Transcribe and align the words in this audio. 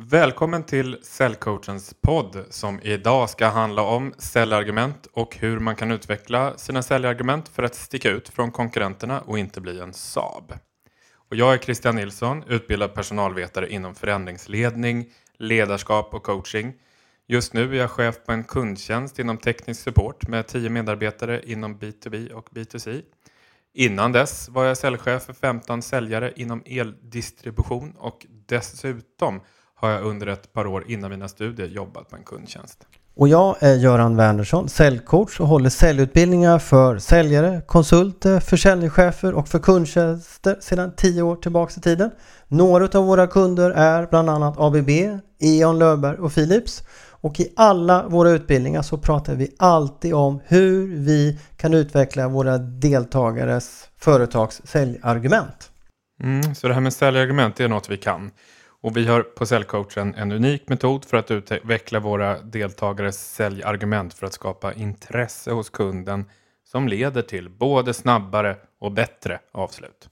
Välkommen 0.00 0.62
till 0.62 0.98
Säljcoachens 1.02 1.94
podd 2.00 2.44
som 2.50 2.80
idag 2.82 3.30
ska 3.30 3.46
handla 3.46 3.82
om 3.82 4.14
säljargument 4.18 5.06
och 5.12 5.36
hur 5.36 5.58
man 5.58 5.76
kan 5.76 5.90
utveckla 5.90 6.56
sina 6.56 6.82
säljargument 6.82 7.48
för 7.48 7.62
att 7.62 7.74
sticka 7.74 8.10
ut 8.10 8.28
från 8.28 8.50
konkurrenterna 8.50 9.20
och 9.20 9.38
inte 9.38 9.60
bli 9.60 9.80
en 9.80 9.92
Saab. 9.92 10.52
Och 11.14 11.36
jag 11.36 11.54
är 11.54 11.58
Christian 11.58 11.96
Nilsson, 11.96 12.44
utbildad 12.48 12.94
personalvetare 12.94 13.72
inom 13.72 13.94
förändringsledning, 13.94 15.10
ledarskap 15.38 16.14
och 16.14 16.22
coaching. 16.22 16.74
Just 17.26 17.52
nu 17.52 17.74
är 17.74 17.78
jag 17.78 17.90
chef 17.90 18.16
på 18.26 18.32
en 18.32 18.44
kundtjänst 18.44 19.18
inom 19.18 19.38
teknisk 19.38 19.82
support 19.82 20.28
med 20.28 20.46
10 20.46 20.70
medarbetare 20.70 21.42
inom 21.44 21.78
B2B 21.78 22.32
och 22.32 22.48
B2C. 22.50 23.02
Innan 23.74 24.12
dess 24.12 24.48
var 24.48 24.64
jag 24.64 24.76
säljchef 24.76 25.22
för 25.22 25.32
15 25.32 25.82
säljare 25.82 26.32
inom 26.36 26.62
eldistribution 26.66 27.92
och 27.98 28.26
dessutom 28.46 29.40
har 29.80 29.90
jag 29.90 30.02
under 30.02 30.26
ett 30.26 30.52
par 30.52 30.66
år 30.66 30.84
innan 30.86 31.10
mina 31.10 31.28
studier 31.28 31.66
jobbat 31.66 32.10
på 32.10 32.16
en 32.16 32.22
kundtjänst. 32.22 32.86
Och 33.16 33.28
jag 33.28 33.56
är 33.60 33.74
Göran 33.74 34.16
Wernersson, 34.16 34.68
säljcoach 34.68 35.40
och 35.40 35.46
håller 35.46 35.70
säljutbildningar 35.70 36.58
för 36.58 36.98
säljare, 36.98 37.62
konsulter, 37.66 38.40
försäljningschefer 38.40 39.34
och 39.34 39.48
för 39.48 39.58
kundtjänster 39.58 40.56
sedan 40.60 40.92
10 40.96 41.22
år 41.22 41.36
tillbaka 41.36 41.74
i 41.76 41.80
tiden. 41.80 42.10
Några 42.48 42.98
av 42.98 43.06
våra 43.06 43.26
kunder 43.26 43.70
är 43.70 44.06
bland 44.06 44.30
annat 44.30 44.54
ABB, 44.58 44.88
E.ON 45.40 45.78
Löfberg 45.78 46.18
och 46.18 46.34
Philips. 46.34 46.82
Och 47.20 47.40
i 47.40 47.52
alla 47.56 48.08
våra 48.08 48.30
utbildningar 48.30 48.82
så 48.82 48.98
pratar 48.98 49.34
vi 49.34 49.54
alltid 49.58 50.14
om 50.14 50.40
hur 50.44 50.96
vi 50.96 51.38
kan 51.56 51.74
utveckla 51.74 52.28
våra 52.28 52.58
deltagares 52.58 53.88
företags 53.98 54.60
säljargument. 54.64 55.70
Mm, 56.22 56.54
så 56.54 56.68
det 56.68 56.74
här 56.74 56.80
med 56.80 56.92
säljargument 56.92 57.56
det 57.56 57.64
är 57.64 57.68
något 57.68 57.90
vi 57.90 57.96
kan. 57.96 58.30
Och 58.82 58.96
vi 58.96 59.06
har 59.06 59.22
på 59.22 59.46
Säljcoachen 59.46 60.14
en 60.14 60.32
unik 60.32 60.68
metod 60.68 61.04
för 61.04 61.16
att 61.16 61.30
utveckla 61.30 62.00
våra 62.00 62.42
deltagares 62.42 63.34
säljargument 63.34 64.14
för 64.14 64.26
att 64.26 64.32
skapa 64.32 64.72
intresse 64.72 65.50
hos 65.50 65.70
kunden 65.70 66.24
som 66.64 66.88
leder 66.88 67.22
till 67.22 67.50
både 67.50 67.94
snabbare 67.94 68.56
och 68.80 68.92
bättre 68.92 69.40
avslut. 69.52 70.08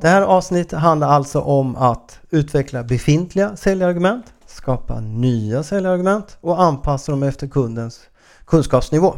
Det 0.00 0.08
här 0.08 0.22
avsnittet 0.22 0.78
handlar 0.78 1.08
alltså 1.08 1.40
om 1.40 1.76
att 1.76 2.20
utveckla 2.30 2.82
befintliga 2.84 3.56
säljargument, 3.56 4.32
skapa 4.46 5.00
nya 5.00 5.62
säljargument 5.62 6.38
och 6.40 6.62
anpassa 6.62 7.12
dem 7.12 7.22
efter 7.22 7.48
kundens 7.48 8.00
kunskapsnivå. 8.46 9.14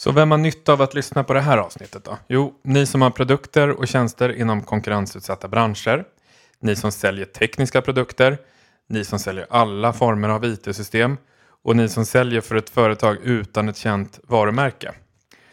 Så 0.00 0.12
vem 0.12 0.30
har 0.30 0.38
nytta 0.38 0.72
av 0.72 0.82
att 0.82 0.94
lyssna 0.94 1.24
på 1.24 1.32
det 1.34 1.40
här 1.40 1.58
avsnittet 1.58 2.04
då? 2.04 2.18
Jo, 2.28 2.54
ni 2.62 2.86
som 2.86 3.02
har 3.02 3.10
produkter 3.10 3.70
och 3.70 3.88
tjänster 3.88 4.32
inom 4.40 4.62
konkurrensutsatta 4.62 5.48
branscher, 5.48 6.04
ni 6.60 6.76
som 6.76 6.92
säljer 6.92 7.24
tekniska 7.24 7.82
produkter, 7.82 8.38
ni 8.88 9.04
som 9.04 9.18
säljer 9.18 9.46
alla 9.50 9.92
former 9.92 10.28
av 10.28 10.44
IT-system 10.44 11.16
och 11.62 11.76
ni 11.76 11.88
som 11.88 12.06
säljer 12.06 12.40
för 12.40 12.56
ett 12.56 12.70
företag 12.70 13.16
utan 13.22 13.68
ett 13.68 13.76
känt 13.76 14.20
varumärke. 14.22 14.92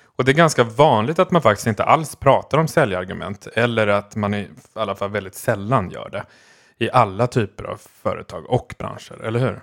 Och 0.03 0.25
det 0.25 0.31
är 0.31 0.35
ganska 0.35 0.63
vanligt 0.63 1.19
att 1.19 1.31
man 1.31 1.41
faktiskt 1.41 1.67
inte 1.67 1.83
alls 1.83 2.15
pratar 2.15 2.57
om 2.57 2.67
säljargument 2.67 3.47
eller 3.53 3.87
att 3.87 4.15
man 4.15 4.33
i 4.33 4.49
alla 4.73 4.95
fall 4.95 5.11
väldigt 5.11 5.35
sällan 5.35 5.89
gör 5.89 6.09
det 6.09 6.25
i 6.85 6.91
alla 6.91 7.27
typer 7.27 7.63
av 7.63 7.81
företag 8.03 8.49
och 8.49 8.75
branscher, 8.77 9.21
eller 9.23 9.39
hur? 9.39 9.61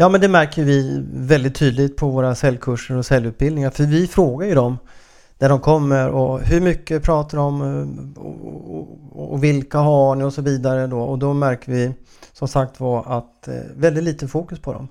Ja 0.00 0.08
men 0.08 0.20
det 0.20 0.28
märker 0.28 0.64
vi 0.64 1.04
väldigt 1.12 1.54
tydligt 1.54 1.96
på 1.96 2.08
våra 2.08 2.34
säljkurser 2.34 2.96
och 2.96 3.06
säljutbildningar. 3.06 3.70
För 3.70 3.84
vi 3.84 4.06
frågar 4.06 4.46
ju 4.46 4.54
dem 4.54 4.78
när 5.38 5.48
de 5.48 5.60
kommer 5.60 6.08
och 6.08 6.40
hur 6.40 6.60
mycket 6.60 7.02
pratar 7.02 7.38
de 7.38 7.46
om 7.46 7.62
eh, 7.62 8.22
och, 8.22 9.32
och, 9.32 9.44
vilka 9.44 9.78
har 9.78 10.14
ni 10.14 10.24
och 10.24 10.32
så 10.32 10.42
vidare 10.42 10.86
då. 10.86 11.00
Och 11.00 11.18
då 11.18 11.32
märker 11.32 11.72
vi 11.72 11.94
som 12.32 12.48
sagt 12.48 12.80
var 12.80 13.18
att 13.18 13.48
eh, 13.48 13.54
väldigt 13.76 14.04
lite 14.04 14.28
fokus 14.28 14.58
på 14.60 14.72
dem. 14.72 14.88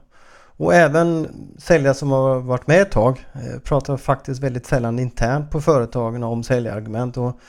Och 0.57 0.73
även 0.73 1.27
säljare 1.57 1.93
som 1.93 2.11
har 2.11 2.39
varit 2.39 2.67
med 2.67 2.81
ett 2.81 2.91
tag 2.91 3.25
eh, 3.33 3.59
pratar 3.59 3.97
faktiskt 3.97 4.43
väldigt 4.43 4.65
sällan 4.65 4.99
internt 4.99 5.51
på 5.51 5.61
företagen 5.61 6.23
om 6.23 6.43
säljargument. 6.43 7.17
Och 7.17 7.39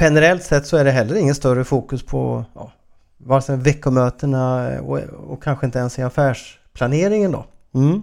generellt 0.00 0.42
sett 0.42 0.66
så 0.66 0.76
är 0.76 0.84
det 0.84 0.90
heller 0.90 1.14
ingen 1.14 1.34
större 1.34 1.64
fokus 1.64 2.02
på 2.02 2.44
ja, 2.54 2.72
vare 3.18 3.42
sig 3.42 3.56
veckomötena 3.56 4.70
och, 4.80 4.98
och 5.28 5.42
kanske 5.42 5.66
inte 5.66 5.78
ens 5.78 5.98
i 5.98 6.02
affärs 6.02 6.59
planeringen 6.72 7.32
då. 7.32 7.46
Mm. 7.74 8.02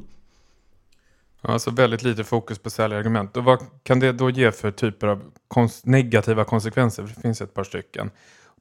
Alltså 1.41 1.71
väldigt 1.71 2.03
lite 2.03 2.23
fokus 2.23 2.59
på 2.59 2.69
säljargument. 2.69 3.37
Och 3.37 3.43
vad 3.43 3.59
kan 3.83 3.99
det 3.99 4.11
då 4.11 4.29
ge 4.29 4.51
för 4.51 4.71
typer 4.71 5.07
av 5.07 5.23
kons 5.47 5.85
negativa 5.85 6.43
konsekvenser? 6.43 7.03
Det 7.03 7.21
finns 7.21 7.41
ett 7.41 7.53
par 7.53 7.63
stycken. 7.63 8.11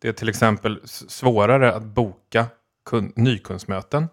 Det 0.00 0.08
är 0.08 0.12
till 0.12 0.28
exempel 0.28 0.80
svårare 0.84 1.74
att 1.74 1.82
boka 1.84 2.46
nykundsmöten. 3.14 4.06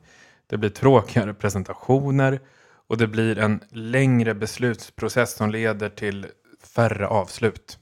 Det 0.48 0.58
blir 0.58 0.70
tråkigare 0.70 1.34
presentationer 1.34 2.40
och 2.88 2.98
det 2.98 3.08
blir 3.08 3.40
en 3.40 3.60
längre 3.70 4.34
beslutsprocess 4.34 5.36
som 5.36 5.52
leder 5.52 5.90
till 5.90 6.26
färre 6.76 7.08
avslut. 7.08 7.80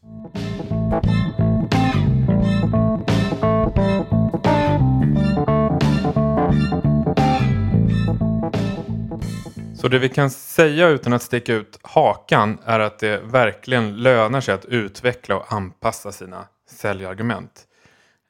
Så 9.81 9.87
det 9.87 9.99
vi 9.99 10.09
kan 10.09 10.29
säga 10.29 10.87
utan 10.87 11.13
att 11.13 11.21
sticka 11.21 11.53
ut 11.53 11.79
hakan 11.81 12.57
är 12.65 12.79
att 12.79 12.99
det 12.99 13.17
verkligen 13.17 13.95
lönar 13.95 14.41
sig 14.41 14.53
att 14.53 14.65
utveckla 14.65 15.35
och 15.35 15.53
anpassa 15.53 16.11
sina 16.11 16.45
säljargument. 16.69 17.51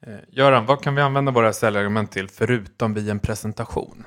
Eh, 0.08 0.14
Göran, 0.30 0.66
vad 0.66 0.82
kan 0.82 0.96
vi 0.96 1.02
använda 1.02 1.32
våra 1.32 1.54
säljargument 1.54 2.12
till 2.12 2.30
förutom 2.30 2.94
vid 2.94 3.10
en 3.10 3.20
presentation? 3.20 4.04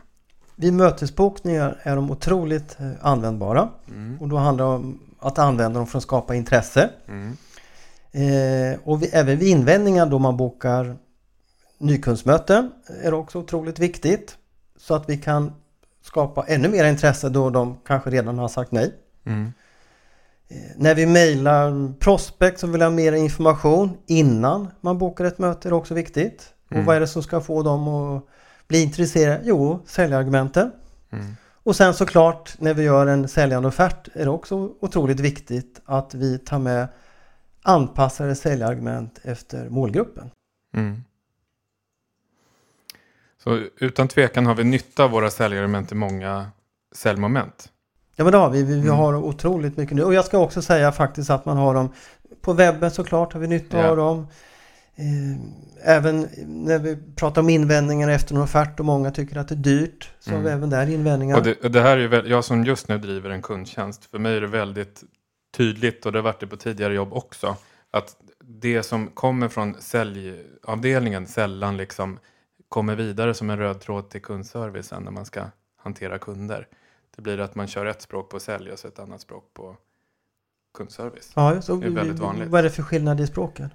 Vid 0.57 0.73
mötesbokningar 0.73 1.81
är 1.83 1.97
de 1.97 2.11
otroligt 2.11 2.77
eh, 2.81 2.91
användbara. 3.01 3.69
Mm. 3.89 4.21
Och 4.21 4.29
då 4.29 4.37
handlar 4.37 4.65
det 4.65 4.71
om 4.71 5.01
att 5.19 5.39
använda 5.39 5.79
dem 5.79 5.87
för 5.87 5.99
att 5.99 6.03
skapa 6.03 6.35
intresse. 6.35 6.91
Mm. 7.09 7.37
Eh, 8.13 8.79
och 8.85 9.03
vi, 9.03 9.07
även 9.07 9.39
vid 9.39 9.49
invändningar 9.49 10.07
då 10.07 10.19
man 10.19 10.37
bokar 10.37 10.97
nykundsmöten 11.79 12.71
är 13.03 13.11
det 13.11 13.17
också 13.17 13.39
otroligt 13.39 13.79
viktigt. 13.79 14.37
Så 14.77 14.95
att 14.95 15.09
vi 15.09 15.17
kan 15.17 15.53
skapa 16.05 16.45
ännu 16.47 16.69
mer 16.69 16.85
intresse 16.85 17.29
då 17.29 17.51
de 17.51 17.79
kanske 17.87 18.11
redan 18.11 18.39
har 18.39 18.49
sagt 18.49 18.73
nej. 18.73 18.95
Mm. 19.25 19.53
Eh, 20.49 20.57
när 20.77 20.95
vi 20.95 21.07
mejlar 21.07 21.93
prospect 21.99 22.61
som 22.61 22.73
vill 22.73 22.83
ha 22.83 22.91
mer 22.91 23.13
information 23.13 23.97
innan 24.07 24.69
man 24.81 24.99
bokar 24.99 25.25
ett 25.25 25.39
möte 25.39 25.69
är 25.69 25.71
det 25.71 25.77
också 25.77 25.95
viktigt. 25.95 26.55
Mm. 26.71 26.81
Och 26.81 26.87
vad 26.87 26.97
är 26.97 27.01
det 27.01 27.07
som 27.07 27.23
ska 27.23 27.41
få 27.41 27.63
dem 27.63 27.89
att 27.89 28.25
bli 28.69 28.83
intresserade? 28.83 29.41
Jo, 29.45 29.81
säljargumenten. 29.87 30.73
Mm. 31.11 31.37
Och 31.63 31.77
sen 31.77 31.95
såklart 31.95 32.55
när 32.59 32.75
vi 32.75 32.83
gör 32.83 33.07
en 33.07 33.29
säljande 33.29 33.69
offert 33.69 34.09
är 34.13 34.25
det 34.25 34.31
också 34.31 34.73
otroligt 34.81 35.21
viktigt 35.21 35.81
att 35.85 36.15
vi 36.15 36.39
tar 36.39 36.59
med 36.59 36.89
anpassade 37.63 38.35
säljargument 38.35 39.21
efter 39.23 39.69
målgruppen. 39.69 40.31
Mm. 40.77 41.05
Så 43.45 43.63
utan 43.79 44.09
tvekan 44.09 44.47
har 44.47 44.55
vi 44.55 44.65
nytta 44.65 45.05
av 45.05 45.11
våra 45.11 45.31
säljargument 45.31 45.93
i 45.93 45.95
många 45.95 46.47
säljmoment. 46.95 47.69
Ja 48.17 48.25
men 48.25 48.33
det 48.33 48.39
har 48.39 48.51
vi. 48.51 48.63
Vi, 48.63 48.75
vi 48.75 48.81
mm. 48.81 48.97
har 48.97 49.15
otroligt 49.15 49.77
mycket 49.77 49.97
nu. 49.97 50.03
Och 50.03 50.15
jag 50.15 50.25
ska 50.25 50.39
också 50.39 50.63
säga 50.63 50.93
faktiskt 50.93 51.31
att 51.31 51.45
man 51.45 51.57
har 51.57 51.75
dem 51.75 51.93
på 52.41 52.53
webben 52.53 52.91
såklart 52.91 53.33
har 53.33 53.41
vi 53.41 53.47
nytta 53.47 53.79
ja. 53.79 53.89
av 53.89 53.97
dem. 53.97 54.27
Eh, 54.97 55.97
även 55.97 56.29
när 56.47 56.79
vi 56.79 56.99
pratar 57.17 57.43
om 57.43 57.49
invändningar 57.49 58.09
efter 58.09 58.35
en 58.35 58.41
offert 58.41 58.81
och 58.81 58.85
många 58.85 59.11
tycker 59.11 59.37
att 59.37 59.49
det 59.49 59.55
är 59.55 59.57
dyrt 59.57 60.11
så 60.21 60.31
mm. 60.31 60.43
har 60.43 60.45
vi 60.45 60.53
mm. 60.53 60.59
även 60.59 60.71
där 60.71 60.95
invändningar. 60.95 61.37
Och 61.37 61.43
det, 61.43 61.69
det 61.69 61.81
här 61.81 61.99
är 61.99 62.23
ju, 62.23 62.29
jag 62.29 62.45
som 62.45 62.65
just 62.65 62.89
nu 62.89 62.99
driver 62.99 63.31
en 63.31 63.43
kundtjänst, 63.43 64.05
för 64.05 64.19
mig 64.19 64.37
är 64.37 64.41
det 64.41 64.47
väldigt 64.47 65.03
tydligt 65.57 66.07
och 66.07 66.13
det 66.13 66.19
har 66.19 66.25
varit 66.25 66.41
det 66.41 66.47
på 66.47 66.57
tidigare 66.57 66.95
jobb 66.95 67.13
också. 67.13 67.57
Att 67.91 68.17
det 68.45 68.83
som 68.83 69.07
kommer 69.09 69.49
från 69.49 69.75
säljavdelningen 69.81 71.27
sällan 71.27 71.77
liksom 71.77 72.19
kommer 72.75 72.97
vidare 72.97 73.35
som 73.35 73.51
en 73.51 73.59
röd 73.59 73.81
tråd 73.81 74.11
till 74.11 74.23
kundservicen 74.23 75.03
när 75.03 75.11
man 75.11 75.25
ska 75.25 75.45
hantera 75.77 76.19
kunder. 76.19 76.69
Det 77.17 77.23
blir 77.23 77.41
att 77.41 77.55
man 77.55 77.67
kör 77.67 77.87
ett 77.87 78.03
språk 78.03 78.31
på 78.31 78.41
sälj 78.41 78.73
och 78.73 78.79
så 78.79 78.89
ett 78.89 78.99
annat 78.99 79.21
språk 79.21 79.45
på 79.55 79.77
kundservice. 80.79 81.33
Ja, 81.35 81.63
så 81.63 81.77
det 81.77 81.87
är 81.87 81.91
väldigt 81.91 82.19
vanligt. 82.19 82.49
Vad 82.49 82.59
är 82.59 82.63
det 82.63 82.71
för 82.71 82.83
skillnad 82.83 83.21
i 83.21 83.27
språken? 83.27 83.71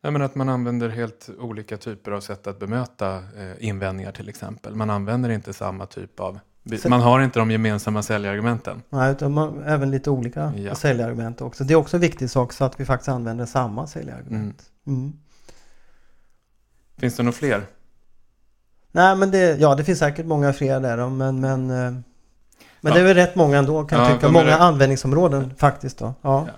Ja, 0.00 0.10
men 0.10 0.22
att 0.22 0.34
man 0.34 0.48
använder 0.48 0.88
helt 0.88 1.30
olika 1.38 1.76
typer 1.76 2.12
av 2.12 2.20
sätt 2.20 2.46
att 2.46 2.58
bemöta 2.58 3.16
eh, 3.16 3.52
invändningar 3.58 4.12
till 4.12 4.28
exempel. 4.28 4.74
Man 4.74 4.90
använder 4.90 5.30
inte 5.30 5.52
samma 5.52 5.86
typ 5.86 6.20
av 6.20 6.38
man 6.88 7.00
har 7.00 7.20
inte 7.20 7.38
de 7.38 7.50
gemensamma 7.50 8.02
säljargumenten. 8.02 8.82
Nej, 8.88 9.12
utan 9.12 9.32
man, 9.32 9.62
även 9.62 9.90
lite 9.90 10.10
olika 10.10 10.52
ja. 10.56 10.74
säljargument 10.74 11.40
också. 11.40 11.64
Det 11.64 11.74
är 11.74 11.76
också 11.76 11.96
en 11.96 12.00
viktig 12.00 12.30
sak 12.30 12.52
så 12.52 12.64
att 12.64 12.80
vi 12.80 12.84
faktiskt 12.84 13.08
använder 13.08 13.46
samma 13.46 13.86
säljargument. 13.86 14.70
Mm. 14.86 15.00
Mm. 15.00 15.18
Finns 16.96 17.16
det 17.16 17.22
några 17.22 17.32
fler? 17.32 17.66
Nej 18.94 19.16
men 19.16 19.30
det, 19.30 19.60
ja 19.60 19.74
det 19.74 19.84
finns 19.84 19.98
säkert 19.98 20.26
många 20.26 20.52
fler 20.52 20.80
där 20.80 21.08
men, 21.08 21.40
men, 21.40 21.70
eh, 21.70 21.76
men 21.76 22.02
ja. 22.80 22.94
det 22.94 23.00
är 23.00 23.04
väl 23.04 23.14
rätt 23.14 23.34
många 23.34 23.58
ändå 23.58 23.84
kan 23.84 23.98
jag 23.98 24.14
tycka. 24.14 24.28
Många 24.32 24.46
rätt... 24.46 24.60
användningsområden 24.60 25.54
faktiskt 25.56 25.98
då. 25.98 26.14
Ja. 26.22 26.46
ja. 26.48 26.52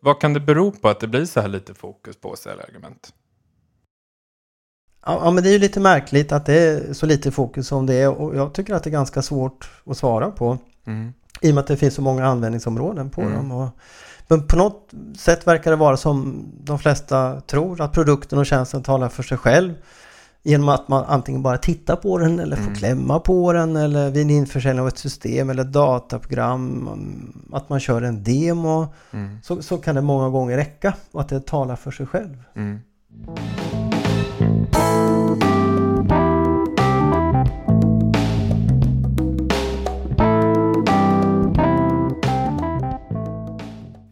Vad 0.00 0.20
kan 0.20 0.32
det 0.32 0.40
bero 0.40 0.72
på 0.72 0.88
att 0.88 1.00
det 1.00 1.06
blir 1.06 1.24
så 1.24 1.40
här 1.40 1.48
lite 1.48 1.74
fokus 1.74 2.16
på 2.16 2.36
säljargument? 2.36 3.12
Ja, 5.06 5.30
men 5.30 5.44
det 5.44 5.50
är 5.50 5.52
ju 5.52 5.58
lite 5.58 5.80
märkligt 5.80 6.32
att 6.32 6.46
det 6.46 6.58
är 6.58 6.92
så 6.92 7.06
lite 7.06 7.30
fokus 7.30 7.68
som 7.68 7.86
det 7.86 7.94
är 7.94 8.08
och 8.08 8.36
jag 8.36 8.54
tycker 8.54 8.74
att 8.74 8.84
det 8.84 8.90
är 8.90 8.92
ganska 8.92 9.22
svårt 9.22 9.70
att 9.86 9.96
svara 9.96 10.30
på. 10.30 10.58
Mm. 10.84 11.12
I 11.40 11.50
och 11.50 11.54
med 11.54 11.62
att 11.62 11.66
det 11.66 11.76
finns 11.76 11.94
så 11.94 12.02
många 12.02 12.26
användningsområden 12.26 13.10
på 13.10 13.20
mm. 13.20 13.34
dem. 13.34 13.52
Och, 13.52 13.68
men 14.28 14.46
på 14.46 14.56
något 14.56 14.90
sätt 15.18 15.46
verkar 15.46 15.70
det 15.70 15.76
vara 15.76 15.96
som 15.96 16.44
de 16.60 16.78
flesta 16.78 17.40
tror 17.40 17.80
att 17.80 17.92
produkten 17.92 18.38
och 18.38 18.46
tjänsten 18.46 18.82
talar 18.82 19.08
för 19.08 19.22
sig 19.22 19.38
själv. 19.38 19.74
Genom 20.46 20.68
att 20.68 20.88
man 20.88 21.04
antingen 21.04 21.42
bara 21.42 21.58
tittar 21.58 21.96
på 21.96 22.18
den 22.18 22.40
eller 22.40 22.56
får 22.56 22.62
mm. 22.62 22.74
klämma 22.74 23.20
på 23.20 23.52
den 23.52 23.76
eller 23.76 24.10
vid 24.10 24.22
en 24.22 24.30
införsäljning 24.30 24.80
av 24.80 24.88
ett 24.88 24.98
system 24.98 25.50
eller 25.50 25.64
dataprogram. 25.64 26.88
Att 27.52 27.68
man 27.68 27.80
kör 27.80 28.02
en 28.02 28.22
demo. 28.22 28.86
Mm. 29.10 29.38
Så, 29.42 29.62
så 29.62 29.78
kan 29.78 29.94
det 29.94 30.00
många 30.00 30.28
gånger 30.28 30.56
räcka 30.56 30.94
och 31.12 31.20
att 31.20 31.28
det 31.28 31.46
talar 31.46 31.76
för 31.76 31.90
sig 31.90 32.06
själv. 32.06 32.42
Mm. 32.54 32.78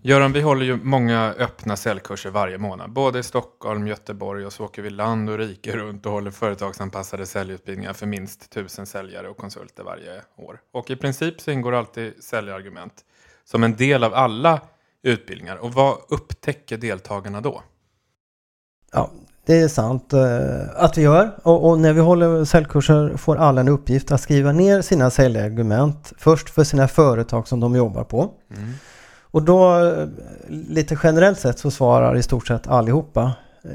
Göran, 0.07 0.33
vi 0.33 0.41
håller 0.41 0.67
ju 0.67 0.77
många 0.77 1.35
öppna 1.39 1.77
säljkurser 1.77 2.31
varje 2.31 2.59
månad. 2.59 2.93
Både 2.93 3.19
i 3.19 3.23
Stockholm, 3.23 3.87
Göteborg 3.87 4.47
och 4.47 4.53
så 4.53 4.65
åker 4.65 4.83
vi 4.83 4.91
land 4.91 5.31
och 5.31 5.39
rike 5.39 5.77
runt 5.77 6.07
och 6.07 6.13
håller 6.13 6.31
företagsanpassade 6.31 7.27
säljutbildningar 7.27 7.93
för 7.93 8.07
minst 8.07 8.51
tusen 8.51 8.87
säljare 8.87 9.29
och 9.29 9.37
konsulter 9.37 9.83
varje 9.83 10.23
år. 10.37 10.61
Och 10.73 10.91
i 10.91 10.97
princip 10.97 11.41
så 11.41 11.51
ingår 11.51 11.75
alltid 11.75 12.25
säljargument 12.25 12.93
som 13.45 13.65
en 13.65 13.77
del 13.77 14.05
av 14.05 14.15
alla 14.15 14.61
utbildningar. 15.03 15.57
Och 15.57 15.73
vad 15.73 15.99
upptäcker 16.09 16.77
deltagarna 16.77 17.41
då? 17.41 17.63
Ja, 18.93 19.11
det 19.47 19.61
är 19.61 19.69
sant 19.69 20.13
eh, 20.13 20.85
att 20.85 20.99
vi 20.99 21.03
gör. 21.03 21.39
Och, 21.43 21.69
och, 21.69 21.81
när 21.81 21.93
vi 21.93 22.01
håller 22.01 22.45
säljkurser 22.45 23.17
får 23.17 23.37
alla 23.37 23.61
en 23.61 23.69
uppgift 23.69 24.13
att 24.13 24.21
skriva 24.21 24.53
ner 24.53 24.83
sina 24.83 25.11
säljargument. 25.11 26.13
Först 26.19 26.51
för 26.51 26.65
sina 26.65 26.89
företag 26.89 27.49
som 27.49 27.61
de 27.61 27.77
jobbar 27.77 28.05
på. 28.05 28.31
Mm. 28.57 28.75
Och 29.35 29.43
då 29.43 29.81
lite 30.49 30.99
generellt 31.03 31.39
sett 31.39 31.59
så 31.59 31.71
svarar 31.71 32.17
i 32.17 32.23
stort 32.23 32.47
sett 32.47 32.67
allihopa 32.67 33.33
eh, 33.63 33.71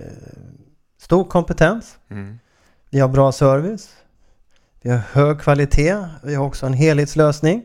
stor 0.98 1.24
kompetens. 1.24 1.98
Mm. 2.10 2.40
Vi 2.90 3.00
har 3.00 3.08
bra 3.08 3.32
service. 3.32 3.96
Vi 4.82 4.90
har 4.90 4.98
hög 4.98 5.42
kvalitet. 5.42 6.06
Vi 6.24 6.36
har 6.36 6.46
också 6.46 6.66
en 6.66 6.74
helhetslösning. 6.74 7.64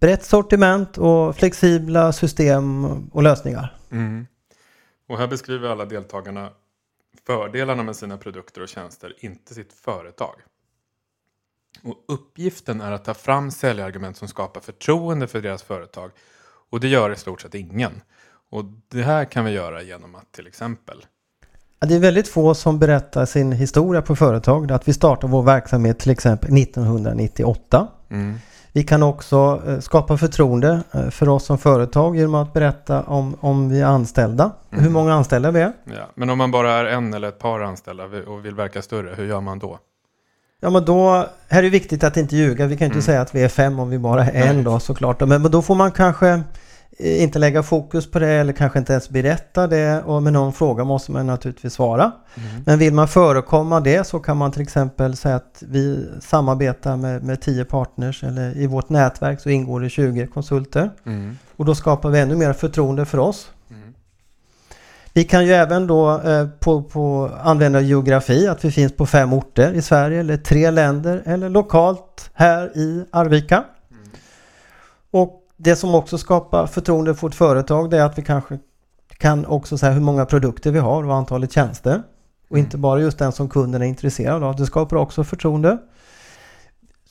Brett 0.00 0.24
sortiment 0.24 0.98
och 0.98 1.36
flexibla 1.36 2.12
system 2.12 2.84
och 3.12 3.22
lösningar. 3.22 3.76
Mm. 3.90 4.26
Och 5.08 5.18
här 5.18 5.26
beskriver 5.26 5.68
alla 5.68 5.84
deltagarna 5.84 6.50
fördelarna 7.26 7.82
med 7.82 7.96
sina 7.96 8.18
produkter 8.18 8.62
och 8.62 8.68
tjänster, 8.68 9.14
inte 9.18 9.54
sitt 9.54 9.72
företag. 9.72 10.34
Och 11.82 12.04
uppgiften 12.08 12.80
är 12.80 12.92
att 12.92 13.04
ta 13.04 13.14
fram 13.14 13.50
säljargument 13.50 14.16
som 14.16 14.28
skapar 14.28 14.60
förtroende 14.60 15.26
för 15.26 15.40
deras 15.40 15.62
företag 15.62 16.10
och 16.70 16.80
det 16.80 16.88
gör 16.88 17.12
i 17.12 17.16
stort 17.16 17.40
sett 17.40 17.54
ingen. 17.54 17.92
Och 18.50 18.64
det 18.88 19.02
här 19.02 19.24
kan 19.24 19.44
vi 19.44 19.50
göra 19.50 19.82
genom 19.82 20.14
att 20.14 20.32
till 20.32 20.46
exempel 20.46 21.04
det 21.80 21.94
är 21.94 21.98
väldigt 21.98 22.28
få 22.28 22.54
som 22.54 22.78
berättar 22.78 23.26
sin 23.26 23.52
historia 23.52 24.02
på 24.02 24.16
företag. 24.16 24.72
Att 24.72 24.88
vi 24.88 24.92
startade 24.92 25.32
vår 25.32 25.42
verksamhet 25.42 25.98
till 25.98 26.10
exempel 26.10 26.58
1998. 26.58 27.88
Mm. 28.10 28.38
Vi 28.72 28.84
kan 28.84 29.02
också 29.02 29.62
eh, 29.66 29.78
skapa 29.78 30.16
förtroende 30.16 30.80
eh, 30.92 31.10
för 31.10 31.28
oss 31.28 31.44
som 31.44 31.58
företag 31.58 32.16
genom 32.16 32.34
att 32.34 32.52
berätta 32.52 33.02
om, 33.02 33.36
om 33.40 33.68
vi 33.68 33.80
är 33.80 33.86
anställda. 33.86 34.52
Mm. 34.70 34.84
Hur 34.84 34.90
många 34.90 35.14
anställda 35.14 35.50
vi 35.50 35.60
är. 35.60 35.72
Ja, 35.84 36.10
men 36.14 36.30
om 36.30 36.38
man 36.38 36.50
bara 36.50 36.72
är 36.72 36.84
en 36.84 37.14
eller 37.14 37.28
ett 37.28 37.38
par 37.38 37.60
anställda 37.60 38.04
och 38.04 38.44
vill 38.44 38.54
verka 38.54 38.82
större, 38.82 39.14
hur 39.14 39.26
gör 39.26 39.40
man 39.40 39.58
då? 39.58 39.78
Ja 40.60 40.70
men 40.70 40.84
då, 40.84 41.26
här 41.48 41.58
är 41.58 41.62
det 41.62 41.68
viktigt 41.68 42.04
att 42.04 42.16
inte 42.16 42.36
ljuga. 42.36 42.66
Vi 42.66 42.76
kan 42.76 42.84
inte 42.84 42.94
mm. 42.94 43.02
säga 43.02 43.20
att 43.20 43.34
vi 43.34 43.42
är 43.42 43.48
fem 43.48 43.78
om 43.78 43.90
vi 43.90 43.98
bara 43.98 44.24
är 44.24 44.46
en 44.46 44.64
då 44.64 44.80
såklart. 44.80 45.20
Men, 45.20 45.42
men 45.42 45.50
då 45.50 45.62
får 45.62 45.74
man 45.74 45.92
kanske 45.92 46.28
eh, 46.98 47.22
inte 47.22 47.38
lägga 47.38 47.62
fokus 47.62 48.10
på 48.10 48.18
det 48.18 48.28
eller 48.28 48.52
kanske 48.52 48.78
inte 48.78 48.92
ens 48.92 49.08
berätta 49.08 49.66
det. 49.66 50.02
Och 50.02 50.22
med 50.22 50.32
någon 50.32 50.52
fråga 50.52 50.84
måste 50.84 51.12
man 51.12 51.26
naturligtvis 51.26 51.72
svara. 51.72 52.12
Mm. 52.34 52.62
Men 52.66 52.78
vill 52.78 52.94
man 52.94 53.08
förekomma 53.08 53.80
det 53.80 54.06
så 54.06 54.18
kan 54.18 54.36
man 54.36 54.52
till 54.52 54.62
exempel 54.62 55.16
säga 55.16 55.36
att 55.36 55.62
vi 55.68 56.08
samarbetar 56.20 56.96
med, 56.96 57.22
med 57.24 57.40
10 57.40 57.64
partners 57.64 58.24
eller 58.24 58.56
i 58.56 58.66
vårt 58.66 58.88
nätverk 58.88 59.40
så 59.40 59.50
ingår 59.50 59.80
det 59.80 59.90
20 59.90 60.26
konsulter. 60.26 60.90
Mm. 61.06 61.38
Och 61.56 61.64
då 61.64 61.74
skapar 61.74 62.10
vi 62.10 62.20
ännu 62.20 62.36
mer 62.36 62.52
förtroende 62.52 63.04
för 63.04 63.18
oss. 63.18 63.50
Vi 65.18 65.24
kan 65.24 65.46
ju 65.46 65.52
även 65.52 65.86
då 65.86 66.20
eh, 66.20 66.46
på, 66.60 66.82
på 66.82 67.30
använda 67.42 67.80
geografi, 67.80 68.48
att 68.48 68.64
vi 68.64 68.70
finns 68.70 68.96
på 68.96 69.06
fem 69.06 69.32
orter 69.32 69.72
i 69.72 69.82
Sverige 69.82 70.20
eller 70.20 70.36
tre 70.36 70.70
länder 70.70 71.22
eller 71.24 71.48
lokalt 71.48 72.30
här 72.34 72.78
i 72.78 73.04
Arvika. 73.10 73.64
Mm. 73.90 74.02
Och 75.10 75.42
det 75.56 75.76
som 75.76 75.94
också 75.94 76.18
skapar 76.18 76.66
förtroende 76.66 77.14
för 77.14 77.28
ett 77.28 77.34
företag 77.34 77.90
det 77.90 77.98
är 77.98 78.04
att 78.04 78.18
vi 78.18 78.22
kanske 78.22 78.58
kan 79.16 79.46
också 79.46 79.78
säga 79.78 79.92
hur 79.92 80.00
många 80.00 80.26
produkter 80.26 80.70
vi 80.70 80.78
har 80.78 81.04
och 81.04 81.14
antalet 81.14 81.52
tjänster. 81.52 82.02
Och 82.48 82.56
mm. 82.56 82.64
inte 82.64 82.78
bara 82.78 83.00
just 83.00 83.18
den 83.18 83.32
som 83.32 83.48
kunden 83.48 83.82
är 83.82 83.86
intresserad 83.86 84.44
av. 84.44 84.56
Det 84.56 84.66
skapar 84.66 84.96
också 84.96 85.24
förtroende. 85.24 85.78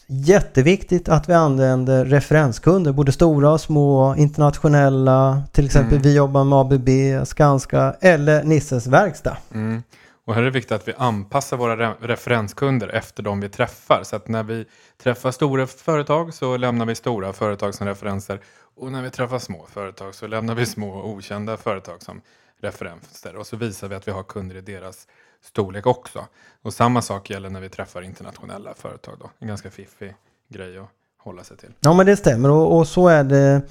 Jätteviktigt 0.10 1.10
att 1.10 1.30
vi 1.30 1.34
använder 1.34 2.06
referenskunder, 2.06 2.92
både 2.92 3.12
stora 3.12 3.52
och 3.52 3.62
små, 3.62 4.16
internationella. 4.16 5.44
Till 5.52 5.66
exempel 5.66 5.94
mm. 5.94 6.02
vi 6.02 6.16
jobbar 6.16 6.44
med 6.44 6.60
ABB, 6.60 6.90
Skanska 7.28 7.96
eller 8.02 8.44
Nisses 8.44 8.88
verkstad. 8.88 9.38
Mm. 9.54 9.84
Och 10.26 10.34
här 10.34 10.42
är 10.42 10.46
det 10.46 10.52
viktigt 10.52 10.72
att 10.72 10.88
vi 10.88 10.94
anpassar 10.98 11.58
våra 11.58 11.78
re 11.78 11.94
referenskunder 12.02 12.88
efter 12.88 13.24
de 13.24 13.40
vi 13.40 13.50
träffar. 13.50 14.02
Så 14.04 14.16
att 14.16 14.28
när 14.28 14.44
vi 14.44 14.66
träffar 15.04 15.32
stora 15.32 15.68
företag 15.68 16.34
så 16.34 16.58
lämnar 16.58 16.86
vi 16.86 16.96
stora 16.96 17.34
företag 17.34 17.76
som 17.76 17.88
referenser. 17.88 18.40
Och 18.76 18.92
när 18.92 19.02
vi 19.02 19.10
träffar 19.10 19.40
små 19.40 19.66
företag 19.74 20.16
så 20.16 20.28
lämnar 20.28 20.56
vi 20.56 20.66
små 20.66 21.04
okända 21.04 21.58
företag 21.58 22.02
som 22.02 22.22
referenser. 22.62 23.36
Och 23.36 23.48
så 23.48 23.58
visar 23.58 23.88
vi 23.88 23.96
att 23.96 24.08
vi 24.08 24.12
har 24.12 24.24
kunder 24.24 24.56
i 24.56 24.62
deras 24.62 25.08
storlek 25.44 25.86
också. 25.86 26.26
Och 26.62 26.74
samma 26.74 27.02
sak 27.02 27.30
gäller 27.30 27.50
när 27.50 27.62
vi 27.62 27.70
träffar 27.70 28.02
internationella 28.02 28.74
företag. 28.74 29.14
Då. 29.20 29.30
En 29.40 29.48
ganska 29.48 29.72
fiffig 29.72 30.14
grej 30.50 30.78
att 30.78 30.90
hålla 31.18 31.44
sig 31.44 31.58
till. 31.58 31.70
Ja 31.80 31.94
men 31.94 32.06
det 32.06 32.18
stämmer 32.18 32.52
och, 32.52 32.78
och 32.78 32.88
så 32.88 33.08
är 33.08 33.24
det. 33.24 33.62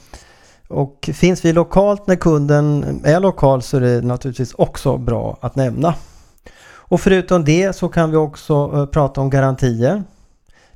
Och 0.68 1.10
finns 1.14 1.44
vi 1.44 1.52
lokalt 1.52 2.06
när 2.06 2.16
kunden 2.16 3.00
är 3.04 3.20
lokal 3.20 3.62
så 3.62 3.76
är 3.76 3.80
det 3.80 4.02
naturligtvis 4.02 4.54
också 4.54 4.96
bra 4.96 5.38
att 5.40 5.56
nämna. 5.56 5.94
Och 6.88 7.00
förutom 7.00 7.44
det 7.44 7.76
så 7.76 7.88
kan 7.88 8.10
vi 8.10 8.16
också 8.16 8.70
uh, 8.74 8.86
prata 8.86 9.20
om 9.20 9.30
garantier. 9.30 10.04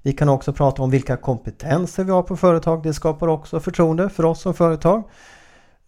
Vi 0.02 0.12
kan 0.12 0.28
också 0.28 0.52
prata 0.52 0.82
om 0.82 0.90
vilka 0.90 1.16
kompetenser 1.16 2.04
vi 2.04 2.10
har 2.10 2.22
på 2.22 2.36
företag. 2.36 2.82
Det 2.82 2.94
skapar 2.94 3.28
också 3.28 3.60
förtroende 3.60 4.08
för 4.08 4.24
oss 4.24 4.40
som 4.40 4.54
företag. 4.54 5.04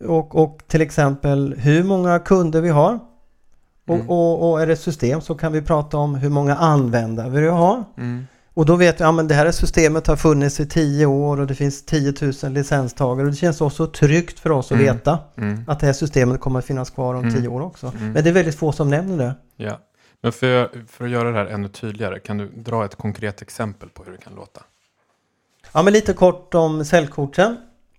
Och, 0.04 0.42
och 0.42 0.58
till 0.66 0.80
exempel 0.80 1.54
hur 1.58 1.84
många 1.84 2.18
kunder 2.18 2.60
vi 2.60 2.68
har. 2.68 2.98
Och, 3.86 3.94
mm. 3.94 4.10
och, 4.10 4.50
och, 4.50 4.62
är 4.62 4.66
det 4.66 4.72
ett 4.72 4.80
system 4.80 5.20
så 5.20 5.34
kan 5.34 5.52
vi 5.52 5.62
prata 5.62 5.96
om 5.96 6.14
hur 6.14 6.28
många 6.28 6.56
användare 6.56 7.30
vi 7.30 7.48
har. 7.48 7.84
Mm. 7.96 8.26
Och 8.54 8.66
då 8.66 8.76
vet 8.76 9.00
vi 9.00 9.04
att 9.04 9.16
ja, 9.16 9.22
det 9.22 9.34
här 9.34 9.50
systemet 9.50 10.06
har 10.06 10.16
funnits 10.16 10.60
i 10.60 10.66
tio 10.66 11.06
år 11.06 11.40
och 11.40 11.46
det 11.46 11.54
finns 11.54 11.84
10 11.84 12.14
000 12.42 12.52
licenstagare. 12.52 13.26
Och 13.26 13.32
det 13.32 13.36
känns 13.36 13.60
också 13.60 13.86
tryggt 13.86 14.38
för 14.38 14.50
oss 14.50 14.72
att 14.72 14.78
mm. 14.78 14.94
veta 14.94 15.18
mm. 15.36 15.64
att 15.66 15.80
det 15.80 15.86
här 15.86 15.92
systemet 15.92 16.40
kommer 16.40 16.58
att 16.58 16.64
finnas 16.64 16.90
kvar 16.90 17.14
om 17.14 17.24
mm. 17.24 17.34
tio 17.34 17.48
år 17.48 17.60
också. 17.60 17.86
Mm. 17.86 18.12
Men 18.12 18.24
det 18.24 18.30
är 18.30 18.34
väldigt 18.34 18.58
få 18.58 18.72
som 18.72 18.90
nämner 18.90 19.16
det. 19.16 19.34
Ja. 19.56 19.78
Men 20.20 20.32
för, 20.32 20.70
för 20.88 21.04
att 21.04 21.10
göra 21.10 21.30
det 21.30 21.38
här 21.38 21.46
ännu 21.46 21.68
tydligare, 21.68 22.18
kan 22.18 22.38
du 22.38 22.48
dra 22.48 22.84
ett 22.84 22.96
konkret 22.96 23.42
exempel 23.42 23.88
på 23.88 24.04
hur 24.04 24.12
det 24.12 24.18
kan 24.18 24.34
låta? 24.34 24.60
Ja, 25.72 25.82
men 25.82 25.92
lite 25.92 26.12
kort 26.12 26.54
om 26.54 26.84
säljcoachen 26.84 27.56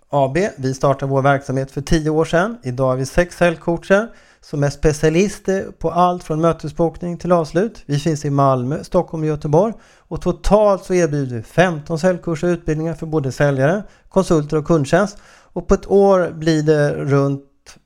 AB. 0.10 0.38
Vi 0.58 0.74
startade 0.74 1.12
vår 1.12 1.22
verksamhet 1.22 1.72
för 1.72 1.82
tio 1.82 2.10
år 2.10 2.26
sedan. 2.26 2.58
Idag 2.64 2.88
har 2.88 2.96
vi 2.96 3.06
sex 3.06 3.38
säljcoacher 3.38 4.08
som 4.44 4.64
är 4.64 4.70
specialister 4.70 5.72
på 5.80 5.92
allt 5.92 6.24
från 6.24 6.42
mötesbokning 6.42 7.18
till 7.18 7.32
avslut. 7.32 7.84
Vi 7.86 8.00
finns 8.00 8.26
i 8.26 8.30
Malmö, 8.30 8.84
Stockholm 8.84 9.24
och 9.24 9.30
Göteborg 9.30 9.74
och 9.98 10.22
totalt 10.22 10.84
så 10.84 10.94
erbjuder 10.94 11.36
vi 11.36 11.44
15 11.44 12.00
säljkurser 12.00 12.48
och 12.48 12.52
utbildningar 12.52 12.94
för 12.94 13.06
både 13.06 13.32
säljare, 13.32 13.84
konsulter 14.10 14.58
och 14.58 14.66
kundtjänst. 14.66 15.18
Och 15.26 15.68
på 15.68 15.74
ett 15.74 15.92
år 15.92 16.32
blir 16.32 16.64
det 16.64 16.94
runt 16.94 17.78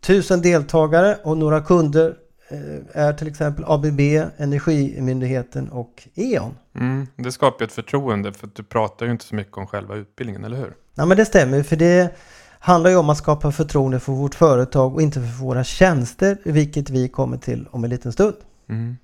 1000 0.00 0.42
deltagare 0.42 1.18
och 1.24 1.38
några 1.38 1.60
kunder 1.60 2.14
eh, 2.48 3.02
är 3.06 3.12
till 3.12 3.28
exempel 3.28 3.64
ABB, 3.68 4.00
Energimyndigheten 4.36 5.68
och 5.68 6.08
E.ON. 6.14 6.54
Mm, 6.74 7.06
det 7.16 7.32
skapar 7.32 7.64
ett 7.64 7.72
förtroende 7.72 8.32
för 8.32 8.46
att 8.46 8.54
du 8.54 8.62
pratar 8.62 9.06
ju 9.06 9.12
inte 9.12 9.24
så 9.24 9.34
mycket 9.34 9.56
om 9.56 9.66
själva 9.66 9.94
utbildningen, 9.96 10.44
eller 10.44 10.56
hur? 10.56 10.74
Ja 10.94 11.06
men 11.06 11.16
det 11.16 11.24
stämmer 11.24 11.62
för 11.62 11.76
det 11.76 12.16
handlar 12.60 12.90
ju 12.90 12.96
om 12.96 13.10
att 13.10 13.18
skapa 13.18 13.52
förtroende 13.52 14.00
för 14.00 14.12
vårt 14.12 14.34
företag 14.34 14.94
och 14.94 15.02
inte 15.02 15.20
för 15.20 15.44
våra 15.44 15.64
tjänster, 15.64 16.38
vilket 16.44 16.90
vi 16.90 17.08
kommer 17.08 17.36
till 17.36 17.68
om 17.70 17.84
en 17.84 17.90
liten 17.90 18.12
stund. 18.12 18.34
Mm. 18.68 18.96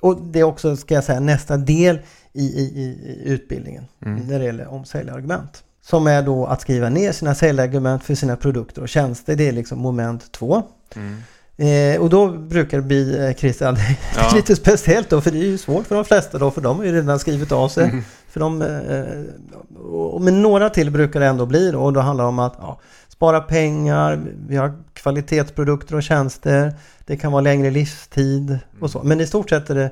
Och 0.00 0.20
det 0.22 0.40
är 0.40 0.44
också, 0.44 0.76
ska 0.76 0.94
jag 0.94 1.04
säga, 1.04 1.20
nästa 1.20 1.56
del 1.56 1.98
i, 2.32 2.44
i, 2.44 2.62
i 2.62 3.22
utbildningen 3.24 3.84
mm. 4.04 4.26
när 4.26 4.38
det 4.38 4.44
gäller 4.44 4.66
omsäljarargument. 4.66 5.62
Som 5.82 6.06
är 6.06 6.22
då 6.22 6.46
att 6.46 6.60
skriva 6.60 6.88
ner 6.88 7.12
sina 7.12 7.34
säljargument 7.34 8.04
för 8.04 8.14
sina 8.14 8.36
produkter 8.36 8.82
och 8.82 8.88
tjänster. 8.88 9.36
Det 9.36 9.48
är 9.48 9.52
liksom 9.52 9.78
moment 9.78 10.32
två. 10.32 10.62
Mm. 10.94 11.22
Eh, 11.56 12.00
och 12.00 12.10
då 12.10 12.28
brukar 12.28 12.76
det 12.76 12.82
bli, 12.82 13.26
eh, 13.26 13.34
Christian, 13.34 13.76
Ja. 14.16 14.32
lite 14.34 14.56
speciellt 14.56 15.10
då 15.10 15.20
för 15.20 15.30
det 15.30 15.38
är 15.38 15.46
ju 15.46 15.58
svårt 15.58 15.86
för 15.86 15.94
de 15.94 16.04
flesta 16.04 16.38
då 16.38 16.50
för 16.50 16.60
de 16.60 16.76
har 16.76 16.84
ju 16.84 16.92
redan 16.92 17.18
skrivit 17.18 17.52
av 17.52 17.68
sig. 17.68 17.84
Mm. 17.84 18.04
För 18.36 18.40
de, 18.40 18.62
eh, 18.62 19.76
och, 19.80 20.20
men 20.22 20.42
några 20.42 20.70
till 20.70 20.90
brukar 20.90 21.20
det 21.20 21.26
ändå 21.26 21.46
bli 21.46 21.70
då 21.70 21.82
och 21.82 21.92
då 21.92 22.00
handlar 22.00 22.24
det 22.24 22.28
om 22.28 22.38
att 22.38 22.54
ja, 22.58 22.80
spara 23.08 23.40
pengar, 23.40 24.24
vi 24.48 24.56
har 24.56 24.72
kvalitetsprodukter 24.92 25.94
och 25.94 26.02
tjänster, 26.02 26.74
det 27.04 27.16
kan 27.16 27.32
vara 27.32 27.42
längre 27.42 27.70
livstid 27.70 28.58
och 28.80 28.90
så. 28.90 29.02
Men 29.02 29.20
i 29.20 29.26
stort 29.26 29.50
sett 29.50 29.70
är 29.70 29.74
det 29.74 29.90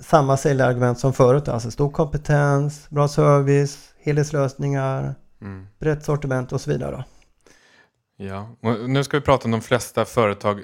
samma 0.00 0.36
säljargument 0.36 0.98
som 0.98 1.12
förut, 1.12 1.48
alltså 1.48 1.70
stor 1.70 1.90
kompetens, 1.90 2.90
bra 2.90 3.08
service, 3.08 3.78
helhetslösningar, 4.02 5.14
Mm. 5.42 5.66
brett 5.78 6.04
sortiment 6.04 6.52
och 6.52 6.60
så 6.60 6.70
vidare. 6.70 6.90
Då. 6.96 7.04
Ja, 8.24 8.48
och 8.62 8.90
nu 8.90 9.04
ska 9.04 9.16
vi 9.16 9.24
prata 9.24 9.44
om 9.44 9.50
de 9.50 9.60
flesta 9.60 10.04
företag, 10.04 10.60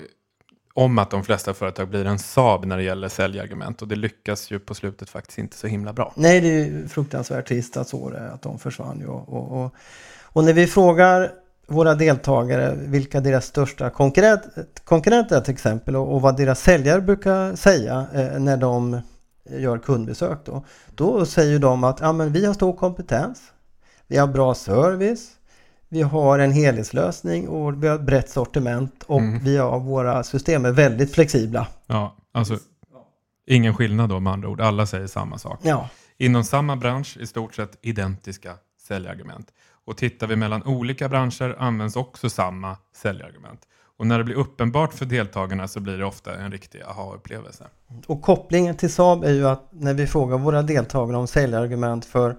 om 0.76 0.99
att 0.99 1.11
de 1.11 1.25
flesta 1.25 1.54
företag 1.54 1.88
blir 1.88 2.04
en 2.04 2.18
Saab 2.18 2.64
när 2.64 2.76
det 2.76 2.83
gäller 2.83 3.09
säljargument 3.09 3.83
och 3.83 3.88
det 3.88 3.97
lyckas 3.97 4.50
ju 4.50 4.59
på 4.59 4.75
slutet 4.75 5.11
faktiskt 5.11 5.38
inte 5.38 5.56
så 5.56 5.66
himla 5.66 5.92
bra. 5.92 6.12
Nej, 6.16 6.40
det 6.40 6.49
är 6.49 6.64
ju 6.64 6.88
fruktansvärt 6.88 7.49
trist 7.49 7.76
att 7.76 7.88
så 7.88 8.11
det 8.11 8.30
att 8.30 8.42
de 8.42 8.59
försvann 8.59 9.00
ju. 9.00 9.06
Och, 9.06 9.28
och, 9.28 9.64
och, 9.64 9.75
och 10.23 10.45
när 10.45 10.52
vi 10.52 10.66
frågar 10.66 11.30
våra 11.66 11.95
deltagare 11.95 12.75
vilka 12.76 13.21
deras 13.21 13.47
största 13.47 13.90
konkurrent, 13.90 14.42
konkurrenter 14.85 15.37
är 15.37 15.40
till 15.40 15.54
exempel 15.54 15.97
och, 15.97 16.14
och 16.14 16.21
vad 16.21 16.37
deras 16.37 16.61
säljare 16.61 17.00
brukar 17.00 17.56
säga 17.56 18.06
eh, 18.14 18.38
när 18.38 18.56
de 18.56 19.00
gör 19.50 19.78
kundbesök 19.78 20.38
då. 20.45 20.64
Då 20.95 21.26
säger 21.26 21.59
de 21.59 21.85
att 21.85 22.00
ja, 22.00 22.12
men 22.12 22.33
vi 22.33 22.47
har 22.47 22.54
stor 22.54 22.73
kompetens, 22.73 23.42
vi 24.06 24.16
har 24.16 24.26
bra 24.26 24.54
service, 24.54 25.30
vi 25.88 26.02
har 26.02 26.38
en 26.38 26.52
helhetslösning 26.52 27.49
och 27.49 27.83
vi 27.85 27.88
har 27.88 27.95
ett 27.95 28.00
brett 28.02 28.31
sortiment 28.31 29.02
och 29.07 29.21
Mm. 29.21 29.38
vi 29.45 29.57
har 29.57 29.81
våra 29.81 30.23
system 30.25 30.64
är 30.64 30.73
väldigt 30.73 31.14
flexibla. 31.14 31.66
Ja, 31.87 32.16
alltså 32.33 32.59
ingen 33.47 33.75
skillnad 33.75 34.09
då 34.09 34.21
med 34.21 34.33
andra 34.33 34.49
ord. 34.49 34.61
Alla 34.61 34.87
säger 34.87 35.07
samma 35.07 35.38
sak. 35.38 35.59
Ja, 35.62 35.88
Inom 36.19 36.45
samma 36.45 36.76
bransch 36.76 37.16
i 37.21 37.26
stort 37.26 37.55
sett 37.55 37.78
identiska 37.83 38.55
säljargument. 38.88 39.49
Och 39.85 39.97
tittar 39.97 40.26
vi 40.26 40.37
mellan 40.37 40.62
olika 40.62 41.09
branscher 41.09 41.57
används 41.59 41.97
också 41.97 42.31
samma 42.31 42.76
säljargument. 42.97 43.61
Och 43.99 44.07
när 44.07 44.19
det 44.19 44.25
blir 44.25 44.35
uppenbart 44.35 44.95
för 44.95 45.05
deltagarna 45.05 45.69
så 45.69 45.81
blir 45.81 45.99
det 45.99 46.05
ofta 46.05 46.37
en 46.38 46.52
riktig 46.52 46.83
aha-upplevelse. 46.83 47.64
Och 48.07 48.23
kopplingen 48.23 48.76
till 48.76 48.93
Saab 48.93 49.25
är 49.25 49.33
ju 49.33 49.49
att 49.49 49.69
när 49.71 49.95
vi 49.95 50.07
frågar 50.07 50.38
våra 50.38 50.62
deltagare 50.62 51.16
om 51.16 51.26
säljargument 51.26 52.05
för 52.05 52.37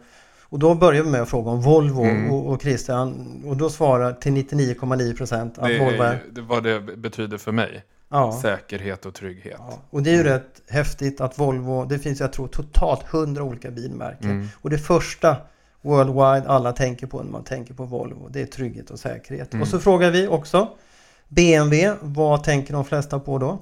och 0.49 0.59
då 0.59 0.75
börjar 0.75 1.03
vi 1.03 1.09
med 1.09 1.21
att 1.21 1.29
fråga 1.29 1.51
om 1.51 1.61
Volvo 1.61 2.03
Mm. 2.03 2.31
och, 2.31 2.53
och 2.53 2.61
Christian 2.61 3.41
och 3.47 3.57
då 3.57 3.69
svarar 3.69 4.13
till 4.13 4.31
99,9 4.33 5.17
procent 5.17 5.57
att 5.57 5.67
Det 5.67 5.79
Volvo 5.79 6.01
är 6.03 6.13
är... 6.13 6.23
det 6.31 6.41
vad 6.41 6.63
det 6.63 6.79
betyder 6.97 7.37
för 7.37 7.51
mig. 7.51 7.83
Ja, 8.09 8.39
Säkerhet 8.41 9.05
och 9.05 9.13
trygghet. 9.13 9.55
ja. 9.59 9.79
Och 9.89 10.03
det 10.03 10.09
är 10.09 10.13
ju 10.15 10.23
rätt 10.23 10.61
häftigt 10.69 11.21
att 11.21 11.39
Volvo, 11.39 11.85
det 11.85 11.99
finns 11.99 12.19
jag 12.19 12.33
tror 12.33 12.47
totalt 12.47 13.13
100 13.13 13.43
olika 13.43 13.71
bilmärken. 13.71 14.29
Mm. 14.31 14.47
Och 14.61 14.69
det 14.69 14.77
första 14.77 15.35
worldwide 15.81 16.47
alla 16.47 16.71
tänker 16.73 17.07
på 17.07 17.23
när 17.23 17.31
man 17.31 17.43
tänker 17.43 17.73
på 17.73 17.83
Volvo, 17.85 18.27
det 18.29 18.41
är 18.41 18.45
trygghet 18.45 18.89
och 18.89 18.99
säkerhet. 18.99 19.53
Mm. 19.53 19.61
Och 19.61 19.67
så 19.67 19.79
frågar 19.79 20.11
vi 20.11 20.27
också 20.27 20.67
BMW, 21.27 21.93
vad 22.01 22.43
tänker 22.43 22.73
de 22.73 22.85
flesta 22.85 23.19
på 23.19 23.37
då? 23.37 23.59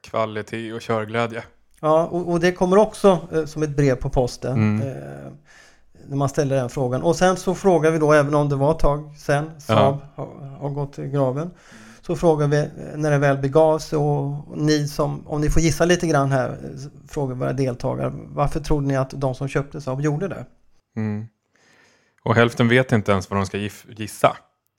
Kvalitet 0.00 0.72
och 0.72 0.80
körglädje. 0.80 1.42
Ja, 1.80 2.06
och, 2.06 2.28
och 2.30 2.40
det 2.40 2.52
kommer 2.52 2.76
också 2.76 3.18
eh, 3.32 3.44
som 3.44 3.62
ett 3.62 3.76
brev 3.76 3.94
på 3.94 4.10
posten. 4.10 4.52
Mm. 4.52 4.88
Eh, 4.88 5.32
när 6.08 6.16
man 6.16 6.28
ställer 6.28 6.56
den 6.56 6.68
frågan. 6.68 7.02
Och 7.02 7.16
sen 7.16 7.36
så 7.36 7.54
frågar 7.54 7.90
vi 7.90 7.98
då, 7.98 8.12
även 8.12 8.34
om 8.34 8.48
det 8.48 8.56
var 8.56 8.72
ett 8.72 8.78
tag 8.78 9.14
sen 9.18 9.50
Saab 9.58 9.98
har, 10.14 10.28
har 10.60 10.70
gått 10.70 10.98
i 10.98 11.08
graven. 11.08 11.50
Så 12.00 12.16
frågar 12.16 12.46
vi 12.46 12.68
när 12.94 13.10
det 13.10 13.18
väl 13.18 13.38
begav 13.38 13.78
sig 13.78 13.98
och, 13.98 14.58
ni 14.58 14.88
som, 14.88 15.26
om 15.26 15.40
ni 15.40 15.50
får 15.50 15.62
gissa 15.62 15.84
lite 15.84 16.06
grann 16.06 16.32
här, 16.32 16.56
frågar 17.08 17.34
våra 17.34 17.52
deltagare. 17.52 18.12
Varför 18.14 18.60
trodde 18.60 18.86
ni 18.86 18.96
att 18.96 19.10
de 19.10 19.34
som 19.34 19.48
köpte 19.48 19.80
Saab 19.80 20.00
gjorde 20.00 20.28
det? 20.28 20.46
Mm. 20.96 21.26
Och 22.22 22.34
hälften 22.34 22.68
vet 22.68 22.92
inte 22.92 23.12
ens 23.12 23.30
vad 23.30 23.38
de 23.38 23.46
ska 23.46 23.58
gissa. 23.96 24.36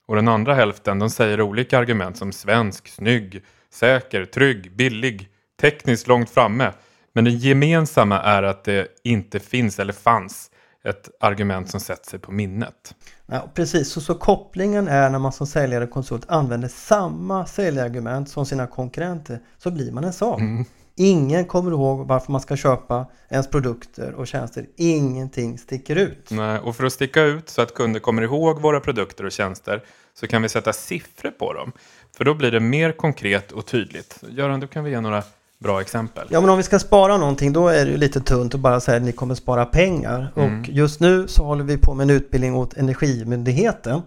Och 0.08 0.16
den 0.16 0.28
andra 0.28 0.54
hälften 0.54 1.00
de 1.00 1.10
säger 1.10 1.42
olika 1.42 1.78
argument 1.78 2.18
som 2.18 2.32
svensk, 2.32 2.88
snygg, 2.88 3.44
säker, 3.74 4.26
trygg, 4.26 4.76
billig, 4.76 5.30
tekniskt 5.62 6.08
långt 6.08 6.30
framme. 6.30 6.74
Men 7.14 7.24
det 7.24 7.32
gemensamma 7.32 8.22
är 8.22 8.44
att 8.44 8.64
det 8.64 8.88
inte 9.04 9.40
finns 9.40 9.80
eller 9.80 9.94
fanns 9.94 10.52
ett 10.84 11.10
argument 11.20 11.70
som 11.70 11.80
sätter 11.80 12.10
sig 12.10 12.20
på 12.20 12.32
minnet. 12.32 12.96
Ja, 13.26 13.52
precis, 13.54 13.90
så, 13.92 14.02
så 14.02 14.16
kopplingen 14.16 14.88
är 14.88 15.10
när 15.10 15.20
man 15.20 15.32
som 15.32 15.48
säljare 15.48 15.84
och 15.84 15.92
konsult 15.92 16.26
använder 16.28 16.68
samma 16.68 17.46
säljargument 17.46 18.30
som 18.30 18.46
sina 18.46 18.68
konkurrenter 18.68 19.40
så 19.58 19.72
blir 19.72 19.92
man 19.92 20.04
en 20.04 20.14
Saab. 20.14 20.40
Mm. 20.40 20.66
Ingen 21.00 21.46
kommer 21.46 21.72
ihåg 21.72 22.08
varför 22.08 22.32
man 22.32 22.42
ska 22.42 22.56
köpa 22.56 23.06
ens 23.30 23.48
produkter 23.48 24.14
och 24.14 24.28
tjänster. 24.28 24.66
Ingenting 24.76 25.58
sticker 25.58 25.96
ut. 25.96 26.28
Nej, 26.32 26.60
och 26.60 26.76
för 26.76 26.86
att 26.86 26.94
sticka 26.94 27.24
ut 27.24 27.50
så 27.50 27.62
att 27.62 27.74
kunder 27.74 28.00
kommer 28.00 28.22
ihåg 28.22 28.62
våra 28.62 28.80
produkter 28.80 29.26
och 29.26 29.32
tjänster 29.32 29.84
så 30.14 30.28
kan 30.28 30.42
vi 30.42 30.50
sätta 30.50 30.74
siffror 30.74 31.32
på 31.32 31.54
dem. 31.54 31.72
För 32.18 32.26
då 32.26 32.34
blir 32.34 32.52
det 32.52 32.60
mer 32.60 32.92
konkret 32.92 33.52
och 33.52 33.66
tydligt. 33.66 34.24
Göran, 34.30 34.60
du 34.60 34.68
kan 34.68 34.84
vi 34.84 34.92
ge 34.92 35.02
några 35.02 35.24
bra 35.60 35.82
exempel. 35.82 36.28
Ja 36.32 36.42
men 36.42 36.50
om 36.50 36.58
vi 36.58 36.64
ska 36.64 36.80
spara 36.80 37.18
någonting 37.18 37.54
då 37.54 37.68
är 37.68 37.86
det 37.86 37.92
ju 37.92 37.98
lite 37.98 38.20
tunt 38.22 38.56
att 38.56 38.60
bara 38.62 38.80
säga 38.80 38.98
att 38.98 39.04
ni 39.04 39.12
kommer 39.12 39.36
spara 39.36 39.66
pengar. 39.66 40.32
Mm. 40.36 40.60
Och 40.62 40.70
just 40.70 41.00
nu 41.00 41.28
så 41.28 41.44
håller 41.46 41.64
vi 41.64 41.78
på 41.78 41.94
med 41.94 42.04
en 42.04 42.10
utbildning 42.10 42.56
åt 42.56 42.78
Energimyndigheten. 42.78 44.02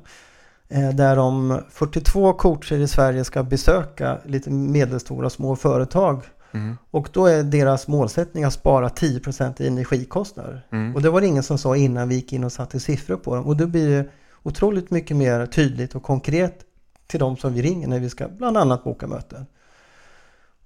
eh, 0.69 0.88
Där 0.90 1.16
de 1.16 1.61
42 1.71 2.33
coacher 2.33 2.76
i 2.78 2.88
Sverige 2.88 3.25
ska 3.25 3.42
besöka 3.42 4.19
lite 4.25 4.50
medelstora 4.50 5.26
och 5.26 5.33
små 5.33 5.57
företag. 5.57 6.23
Mm. 6.52 6.76
Och 6.90 7.09
då 7.12 7.26
är 7.26 7.42
deras 7.42 7.88
målsättning 7.88 8.45
att 8.45 8.52
spara 8.52 8.88
10% 8.88 9.62
i 9.62 9.66
energikostnader. 9.66 10.66
Mm. 10.73 10.95
Och 10.95 11.02
det 11.02 11.11
var 11.11 11.21
det 11.21 11.26
ingen 11.26 11.42
som 11.42 11.59
sa 11.59 11.76
innan 11.76 12.09
vi 12.09 12.14
gick 12.14 12.33
in 12.33 12.45
och 12.45 12.52
satte 12.52 12.80
siffror 12.80 13.16
på 13.16 13.35
dem. 13.35 13.47
Och 13.47 13.57
då 13.57 13.66
blir 13.66 13.88
det 13.88 14.09
otroligt 14.42 14.90
mycket 14.90 15.16
mer 15.16 15.47
tydligt 15.47 15.95
och 15.95 16.02
konkret 16.02 16.59
till 17.07 17.21
de 17.21 17.37
som 17.37 17.52
vi 17.54 17.62
ringer 17.62 17.88
när 17.88 17.99
vi 18.00 18.11
ska 18.11 18.28
bland 18.28 18.57
annat 18.57 18.85
boka 18.85 19.07
möten. 19.07 19.47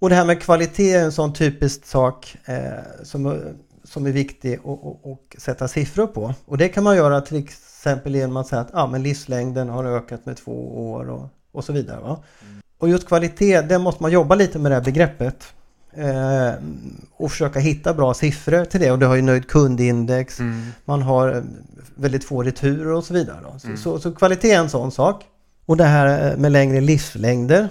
Och 0.05 0.11
det 0.11 0.17
här 0.17 0.25
med 0.25 0.43
kvalitet 0.43 0.93
är 0.93 1.05
en 1.05 1.13
sån 1.13 1.33
typisk 1.33 1.87
sak 1.87 2.37
eh, 2.45 2.57
som, 3.03 3.41
som 3.85 4.07
är 4.07 4.13
viktig 4.13 4.59
att 4.65 5.43
sätta 5.43 5.69
siffror 5.69 6.07
på. 6.07 6.35
Och 6.45 6.59
det 6.59 6.69
kan 6.69 6.85
man 6.85 6.97
göra 6.97 7.21
till 7.21 7.37
exempel 7.37 8.15
genom 8.15 8.37
att 8.37 8.47
säga 8.47 8.61
att 8.61 8.71
ah, 8.75 8.87
men 8.87 9.03
livslängden 9.03 9.69
har 9.69 9.85
ökat 9.85 10.27
med 10.27 10.37
två 10.37 10.91
år 10.93 11.11
och, 11.11 11.29
och 11.53 11.65
så 11.65 11.73
vidare. 11.73 12.01
Va? 12.01 12.23
Och 12.79 12.89
just 12.89 13.07
kvalitet, 13.07 13.61
det 13.63 13.79
måste 13.79 14.03
man 14.03 14.13
jobba 14.13 14.35
lite 14.35 14.59
med 14.59 14.71
det 14.71 14.75
här 14.75 14.83
begreppet. 14.85 15.45
Eh, 15.93 16.53
och 17.17 17.31
försöka 17.31 17.59
hitta 17.59 17.95
bra 17.95 18.15
siffror 18.15 18.65
till 18.65 18.81
det. 18.81 18.91
Och 18.91 18.99
det 18.99 19.07
har 19.07 19.17
ju 19.17 19.23
nöjd 19.23 19.49
kundindex, 19.49 20.41
Mm. 20.41 20.63
man 20.85 21.03
har 21.03 21.35
eh, 21.37 21.43
väldigt 21.95 22.25
få 22.25 22.43
returer 22.43 22.93
och 22.93 23.05
så 23.05 23.15
vidare. 23.15 23.59
Så, 23.59 23.67
Mm. 23.67 23.77
så, 23.79 23.99
så 24.01 24.13
kvalitet 24.15 24.51
är 24.51 24.59
en 24.59 24.71
sån 24.71 24.93
sak. 24.93 25.25
Och 25.67 25.77
det 25.77 25.85
här 25.85 26.33
eh, 26.33 26.37
med 26.39 26.53
längre 26.53 26.81
livslängder. 26.81 27.69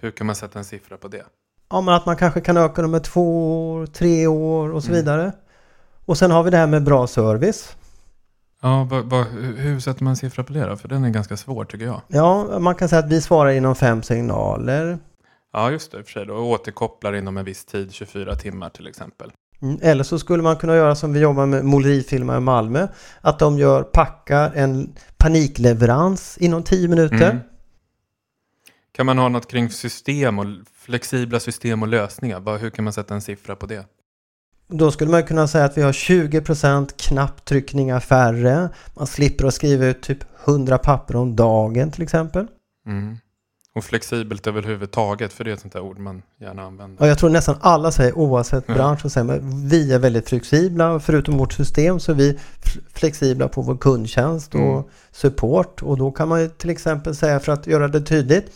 Hur 0.00 0.10
kan 0.10 0.26
man 0.26 0.36
sätta 0.36 0.58
en 0.58 0.64
siffra 0.64 0.96
på 0.96 1.08
det? 1.08 1.22
Ja, 1.70 1.80
men 1.80 1.94
att 1.94 2.06
man 2.06 2.16
kanske 2.16 2.40
kan 2.40 2.56
öka 2.56 2.82
dem 2.82 2.90
med 2.90 3.02
två 3.04 3.70
år, 3.72 3.86
tre 3.86 4.26
år 4.26 4.68
och 4.72 4.82
så 4.84 4.88
Mm. 4.90 5.00
vidare. 5.00 5.32
Och 6.04 6.18
sen 6.18 6.30
har 6.30 6.42
vi 6.42 6.50
det 6.50 6.56
här 6.56 6.66
med 6.66 6.84
bra 6.84 7.06
service. 7.06 7.76
Ja, 8.62 8.86
vad, 8.90 9.04
vad, 9.10 9.26
hur 9.56 9.80
sätter 9.80 10.04
man 10.04 10.10
en 10.10 10.16
siffra 10.16 10.44
på 10.44 10.52
det 10.52 10.66
då? 10.66 10.76
För 10.76 10.88
den 10.88 11.04
är 11.04 11.10
ganska 11.10 11.36
svår 11.36 11.64
tycker 11.64 11.84
jag. 11.86 12.00
Ja, 12.08 12.58
man 12.58 12.74
kan 12.74 12.88
säga 12.88 12.98
att 12.98 13.12
vi 13.12 13.20
svarar 13.20 13.50
inom 13.50 13.74
fem 13.74 14.02
signaler. 14.02 14.98
Ja, 15.52 15.70
just 15.70 15.92
det. 15.92 15.98
i 15.98 16.00
och 16.02 16.04
För 16.06 16.12
sig 16.12 16.26
då. 16.26 16.34
Och 16.34 16.46
återkopplar 16.50 17.12
inom 17.14 17.36
en 17.36 17.44
viss 17.44 17.64
tid, 17.64 17.92
24 17.92 18.34
timmar 18.36 18.68
till 18.68 18.86
exempel. 18.86 19.30
Mm, 19.62 19.78
Eller 19.82 20.04
så 20.04 20.18
skulle 20.18 20.42
man 20.42 20.56
kunna 20.56 20.76
göra 20.76 20.94
som 20.94 21.12
vi 21.12 21.20
jobbar 21.20 21.46
med 21.46 21.64
målerifirma 21.64 22.36
i 22.36 22.40
Malmö. 22.40 22.88
Att 23.20 23.38
de 23.38 23.58
gör, 23.58 23.82
packar 23.82 24.52
en 24.54 24.92
panikleverans 25.16 26.38
inom 26.38 26.62
10 26.62 26.88
minuter. 26.88 27.30
Mm. 27.30 27.38
Kan 28.96 29.06
man 29.06 29.18
ha 29.18 29.28
något 29.28 29.50
kring 29.50 29.70
system 29.70 30.38
och 30.38 30.46
flexibla 30.74 31.40
system 31.40 31.82
och 31.82 31.88
lösningar? 31.88 32.40
Vad, 32.40 32.60
hur 32.60 32.70
kan 32.70 32.84
man 32.84 32.92
sätta 32.92 33.14
en 33.14 33.20
siffra 33.20 33.56
på 33.56 33.66
det? 33.66 33.86
Då 34.68 34.90
skulle 34.90 35.10
man 35.10 35.22
kunna 35.22 35.48
säga 35.48 35.64
att 35.64 35.78
vi 35.78 35.82
har 35.82 35.92
20% 35.92 36.88
knapptryckningar 36.96 38.00
färre. 38.00 38.68
Man 38.94 39.06
slipper 39.06 39.44
att 39.46 39.54
skriva 39.54 39.86
ut 39.86 40.02
typ 40.02 40.18
100 40.44 40.78
papper 40.78 41.16
om 41.16 41.36
dagen 41.36 41.90
till 41.90 42.02
exempel. 42.02 42.46
Mm. 42.86 43.16
Och 43.74 43.84
flexibelt 43.84 44.46
överhuvudtaget, 44.46 45.32
för 45.32 45.44
det 45.44 45.50
är 45.50 45.54
ett 45.54 45.60
sånt 45.60 45.72
där 45.72 45.80
ord 45.80 45.98
man 45.98 46.22
gärna 46.40 46.62
använder. 46.62 47.02
Och 47.02 47.08
jag 47.08 47.18
tror 47.18 47.30
nästan 47.30 47.56
alla 47.60 47.92
säger 47.92 48.18
oavsett 48.18 48.64
Ja. 48.68 48.74
bransch 48.74 49.00
så 49.00 49.10
säger 49.10 49.24
man, 49.24 49.68
vi 49.68 49.92
är 49.92 49.98
väldigt 49.98 50.28
flexibla. 50.28 51.00
Förutom 51.00 51.38
vårt 51.38 51.52
system 51.52 52.00
så 52.00 52.12
är 52.12 52.16
vi 52.16 52.38
flexibla 52.94 53.48
på 53.48 53.62
vår 53.62 53.76
kundtjänst 53.76 54.54
och 54.54 54.60
Mm. 54.60 54.82
support. 55.12 55.82
Och 55.82 55.98
då 55.98 56.10
kan 56.10 56.28
man 56.28 56.40
ju 56.40 56.48
till 56.48 56.70
exempel 56.70 57.16
säga 57.16 57.40
för 57.40 57.52
att 57.52 57.66
göra 57.66 57.88
det 57.88 58.00
tydligt 58.00 58.52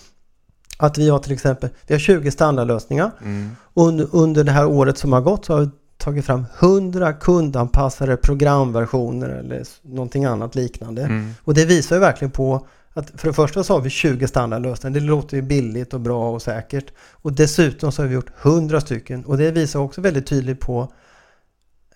att 0.87 0.99
vi 0.99 1.09
har 1.09 1.19
till 1.19 1.33
exempel 1.33 1.71
vi 1.87 1.95
har 1.95 1.99
20 1.99 2.31
standardlösningar. 2.31 3.11
Mm. 3.23 3.51
Under, 3.75 4.09
under 4.13 4.45
det 4.45 4.53
här 4.53 4.67
året 4.67 4.99
som 4.99 5.13
har 5.13 5.21
gått 5.21 5.45
så 5.45 5.53
har 5.53 5.61
vi 5.61 5.71
tagit 5.99 6.27
fram 6.27 6.45
100 6.61 7.13
kundanpassade 7.13 8.17
programversioner 8.17 9.29
eller 9.29 9.65
någonting 9.83 10.25
annat 10.25 10.55
liknande. 10.55 11.03
Mm. 11.03 11.31
Och 11.45 11.55
det 11.55 11.65
visar 11.65 11.97
ju 11.97 12.01
verkligen 12.01 12.31
på 12.31 12.67
att 12.93 13.11
för 13.21 13.29
det 13.29 13.35
första 13.35 13.65
så 13.65 13.75
har 13.75 13.81
vi 13.81 13.91
20 13.91 14.29
standardlösningar. 14.29 15.01
Det 15.01 15.07
låter 15.07 15.37
ju 15.37 15.43
billigt 15.43 15.95
och 15.95 16.01
bra 16.01 16.31
och 16.31 16.43
säkert. 16.43 16.93
Och 17.13 17.33
dessutom 17.33 17.93
så 17.93 18.03
har 18.03 18.09
vi 18.09 18.15
gjort 18.15 18.31
100 18.43 18.81
stycken. 18.81 19.25
Och 19.25 19.39
det 19.39 19.51
visar 19.51 19.81
också 19.81 20.01
väldigt 20.01 20.27
tydligt 20.27 20.61
på 20.61 20.93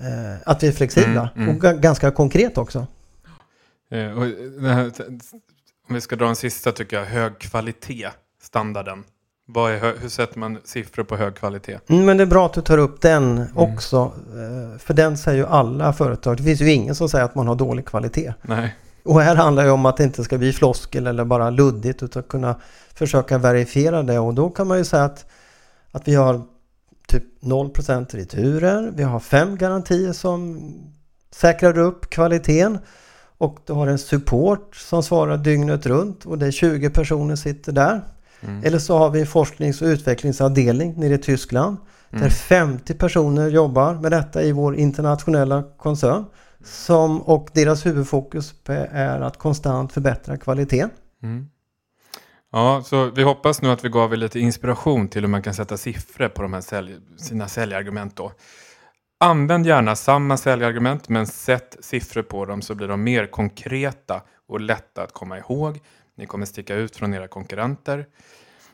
eh, 0.00 0.36
att 0.46 0.62
vi 0.62 0.68
är 0.68 0.72
flexibla. 0.72 1.30
Mm, 1.34 1.48
mm. 1.48 1.56
Och 1.56 1.62
ga- 1.62 1.80
ganska 1.80 2.10
konkret 2.10 2.58
också. 2.58 2.86
Eh, 3.90 4.18
och 4.18 4.24
här, 4.62 4.92
om 5.88 5.94
vi 5.94 6.00
ska 6.00 6.16
dra 6.16 6.28
en 6.28 6.36
sista 6.36 6.72
tycker 6.72 6.96
jag, 6.96 7.04
hög 7.04 7.38
kvalitet, 7.38 8.08
standarden. 8.44 9.04
Vad 9.46 9.72
är, 9.72 10.00
hur 10.00 10.08
sätter 10.08 10.38
man 10.38 10.58
siffror 10.64 11.04
på 11.04 11.16
hög 11.16 11.34
kvalitet? 11.34 11.78
Mm, 11.88 12.04
men 12.04 12.16
det 12.16 12.22
är 12.22 12.26
bra 12.26 12.46
att 12.46 12.52
du 12.52 12.60
tar 12.60 12.78
upp 12.78 13.00
den 13.00 13.46
också. 13.54 13.96
Eh, 13.96 14.78
för 14.78 14.94
den 14.94 15.16
säger 15.16 15.38
ju 15.38 15.46
alla 15.46 15.92
företag. 15.92 16.36
Det 16.36 16.42
finns 16.42 16.60
ju 16.60 16.72
ingen 16.72 16.94
som 16.94 17.08
säger 17.08 17.24
att 17.24 17.34
man 17.34 17.48
har 17.48 17.54
dålig 17.54 17.86
kvalitet. 17.86 18.34
Nej. 18.42 18.74
Och 19.04 19.20
här 19.20 19.36
handlar 19.36 19.64
det 19.64 19.70
om 19.70 19.86
att 19.86 19.96
det 19.96 20.04
inte 20.04 20.24
ska 20.24 20.38
bli 20.38 20.52
floskel 20.52 21.06
eller 21.06 21.24
bara 21.24 21.50
luddigt 21.50 22.02
utan 22.02 22.22
kunna 22.22 22.56
försöka 22.94 23.38
verifiera 23.38 24.02
det. 24.02 24.18
Och 24.18 24.34
då 24.34 24.50
kan 24.50 24.68
man 24.68 24.78
ju 24.78 24.84
säga 24.84 25.04
att, 25.04 25.26
att 25.92 26.08
vi 26.08 26.14
har 26.14 26.42
typ 27.08 27.24
0% 27.42 28.16
returer. 28.16 28.92
Vi 28.94 29.02
har 29.02 29.20
fem 29.20 29.56
garantier 29.56 30.12
som 30.12 30.70
säkrar 31.30 31.78
upp 31.78 32.10
kvaliteten. 32.10 32.78
Och 33.38 33.58
du 33.66 33.72
har 33.72 33.86
en 33.86 33.98
support 33.98 34.76
som 34.76 35.02
svarar 35.02 35.36
dygnet 35.36 35.86
runt 35.86 36.26
och 36.26 36.38
det 36.38 36.46
är 36.46 36.50
20 36.50 36.90
personer 36.90 37.36
sitter 37.36 37.72
där. 37.72 38.02
Mm. 38.44 38.64
Eller 38.64 38.78
så 38.78 38.98
har 38.98 39.10
vi 39.10 39.20
en 39.20 39.26
forsknings 39.26 39.82
och 39.82 39.86
utvecklingsavdelning 39.86 40.94
nere 40.96 41.14
i 41.14 41.18
Tyskland. 41.18 41.76
Mm. 42.10 42.22
Där 42.22 42.30
50 42.30 42.94
personer 42.94 43.48
jobbar 43.48 43.94
med 43.94 44.12
detta 44.12 44.42
i 44.42 44.52
vår 44.52 44.76
internationella 44.76 45.62
koncern. 45.78 46.24
Som, 46.64 47.22
och 47.22 47.48
deras 47.52 47.86
huvudfokus 47.86 48.54
är 48.90 49.20
att 49.20 49.36
konstant 49.36 49.92
förbättra 49.92 50.36
kvaliteten. 50.36 50.90
Mm. 51.22 51.48
Ja, 52.52 52.82
så 52.84 53.10
vi 53.10 53.22
hoppas 53.22 53.62
nu 53.62 53.70
att 53.70 53.84
vi 53.84 53.88
gav 53.88 54.12
er 54.12 54.16
lite 54.16 54.40
inspiration 54.40 55.08
till 55.08 55.22
hur 55.22 55.28
man 55.28 55.42
kan 55.42 55.54
sätta 55.54 55.76
siffror 55.76 56.28
på 56.28 56.42
de 56.42 56.52
här 56.52 56.60
sälj, 56.60 56.96
sina 57.16 57.48
säljargument 57.48 58.16
då. 58.16 58.32
Använd 59.20 59.66
gärna 59.66 59.96
samma 59.96 60.36
säljargument 60.36 61.08
men 61.08 61.26
sätt 61.26 61.76
siffror 61.80 62.22
på 62.22 62.44
dem 62.44 62.62
så 62.62 62.74
blir 62.74 62.88
de 62.88 63.04
mer 63.04 63.26
konkreta 63.26 64.22
och 64.48 64.60
lätta 64.60 65.02
att 65.02 65.12
komma 65.12 65.38
ihåg. 65.38 65.80
Ni 66.14 66.26
kommer 66.26 66.46
sticka 66.46 66.74
ut 66.74 66.96
från 66.96 67.14
era 67.14 67.28
konkurrenter. 67.28 68.06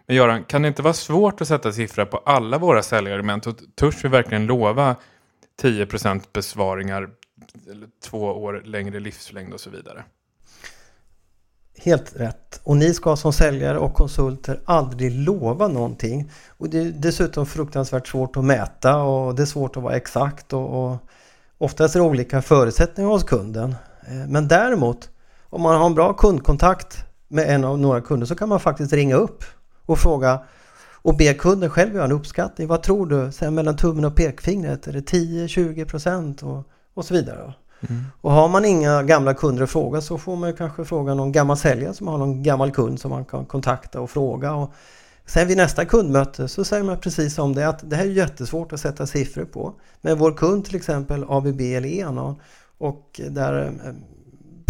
Men 0.06 0.16
Göran, 0.16 0.44
kan 0.44 0.62
det 0.62 0.68
inte 0.68 0.82
vara 0.82 0.94
svårt 0.94 1.40
att 1.40 1.48
sätta 1.48 1.72
siffror 1.72 2.04
på 2.04 2.16
alla 2.16 2.58
våra 2.58 2.82
säljargument? 2.82 3.46
Och 3.46 3.56
törs 3.74 4.04
vi 4.04 4.08
verkligen 4.08 4.46
lova 4.46 4.96
10% 5.62 6.22
besvaringar, 6.32 7.10
två 8.04 8.18
år 8.18 8.62
längre 8.64 9.00
livslängd 9.00 9.54
och 9.54 9.60
så 9.60 9.70
vidare? 9.70 10.04
Helt 11.78 12.16
rätt. 12.16 12.60
Och 12.64 12.76
ni 12.76 12.94
ska 12.94 13.16
som 13.16 13.32
säljare 13.32 13.78
och 13.78 13.94
konsulter 13.94 14.60
aldrig 14.64 15.12
lova 15.12 15.68
någonting. 15.68 16.30
Och 16.48 16.68
det 16.68 16.78
är 16.78 16.84
dessutom 16.84 17.46
fruktansvärt 17.46 18.08
svårt 18.08 18.36
att 18.36 18.44
mäta 18.44 18.96
och 18.96 19.34
det 19.34 19.42
är 19.42 19.46
svårt 19.46 19.76
att 19.76 19.82
vara 19.82 19.96
exakt. 19.96 20.52
Och, 20.52 20.84
och 20.84 20.98
oftast 21.58 21.94
är 21.94 22.00
det 22.00 22.06
olika 22.06 22.42
förutsättningar 22.42 23.10
hos 23.10 23.24
kunden. 23.24 23.74
Eh, 24.06 24.28
men 24.28 24.48
däremot 24.48 25.10
om 25.42 25.62
man 25.62 25.76
har 25.76 25.86
en 25.86 25.94
bra 25.94 26.12
kundkontakt 26.12 27.09
med 27.30 27.54
en 27.54 27.64
av 27.64 27.78
några 27.78 28.00
kunder 28.00 28.26
så 28.26 28.34
kan 28.34 28.48
man 28.48 28.60
faktiskt 28.60 28.92
ringa 28.92 29.14
upp 29.14 29.44
och 29.86 29.98
fråga 29.98 30.40
och 31.02 31.16
be 31.16 31.34
kunden 31.34 31.70
själv 31.70 31.94
göra 31.94 32.04
en 32.04 32.12
uppskattning. 32.12 32.68
Vad 32.68 32.82
tror 32.82 33.06
du? 33.06 33.32
Sen 33.32 33.54
mellan 33.54 33.76
tummen 33.76 34.04
och 34.04 34.16
pekfingret, 34.16 34.86
är 34.86 34.92
det 34.92 35.10
10-20 35.12 35.84
procent 35.84 36.42
och, 36.42 36.64
och 36.94 37.04
så 37.04 37.14
vidare. 37.14 37.54
Och 38.20 38.32
har 38.32 38.48
man 38.48 38.64
inga 38.64 39.02
gamla 39.02 39.34
kunder 39.34 39.62
att 39.62 39.70
fråga 39.70 40.00
så 40.00 40.18
får 40.18 40.36
man 40.36 40.52
kanske 40.52 40.84
fråga 40.84 41.14
någon 41.14 41.32
gammal 41.32 41.56
säljare 41.56 41.94
som 41.94 42.08
har 42.08 42.18
någon 42.18 42.42
gammal 42.42 42.70
kund 42.70 43.00
som 43.00 43.10
man 43.10 43.24
kan 43.24 43.44
kontakta 43.44 44.00
och 44.00 44.10
fråga. 44.10 44.54
Och 44.54 44.72
sen 45.26 45.48
vid 45.48 45.56
nästa 45.56 45.84
kundmöte 45.84 46.48
så 46.48 46.64
säger 46.64 46.84
man 46.84 46.98
precis 46.98 47.34
som 47.34 47.54
det 47.54 47.68
att 47.68 47.90
det 47.90 47.96
här 47.96 48.04
är 48.04 48.08
jättesvårt 48.08 48.72
att 48.72 48.80
sätta 48.80 49.06
siffror 49.06 49.44
på. 49.44 49.74
Men 50.00 50.18
vår 50.18 50.32
kund 50.32 50.64
till 50.64 50.76
exempel 50.76 51.24
ABB 51.28 51.60
eller 51.60 51.88
Enon 51.88 52.36
och 52.78 53.20
där 53.30 53.64
eh, 53.64 53.92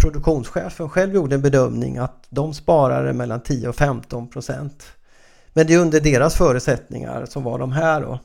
produktionschefen 0.01 0.89
själv 0.89 1.15
gjorde 1.15 1.35
en 1.35 1.41
bedömning 1.41 1.97
att 1.97 2.25
de 2.29 2.53
sparade 2.53 3.13
mellan 3.13 3.41
10 3.41 3.69
och 3.69 3.75
15 3.75 4.27
procent. 4.27 4.83
Men 5.53 5.67
det 5.67 5.73
är 5.73 5.79
under 5.79 6.01
deras 6.01 6.35
förutsättningar 6.35 7.25
som 7.25 7.43
var 7.43 7.59
de 7.59 7.71
här 7.71 8.01
då. 8.01 8.19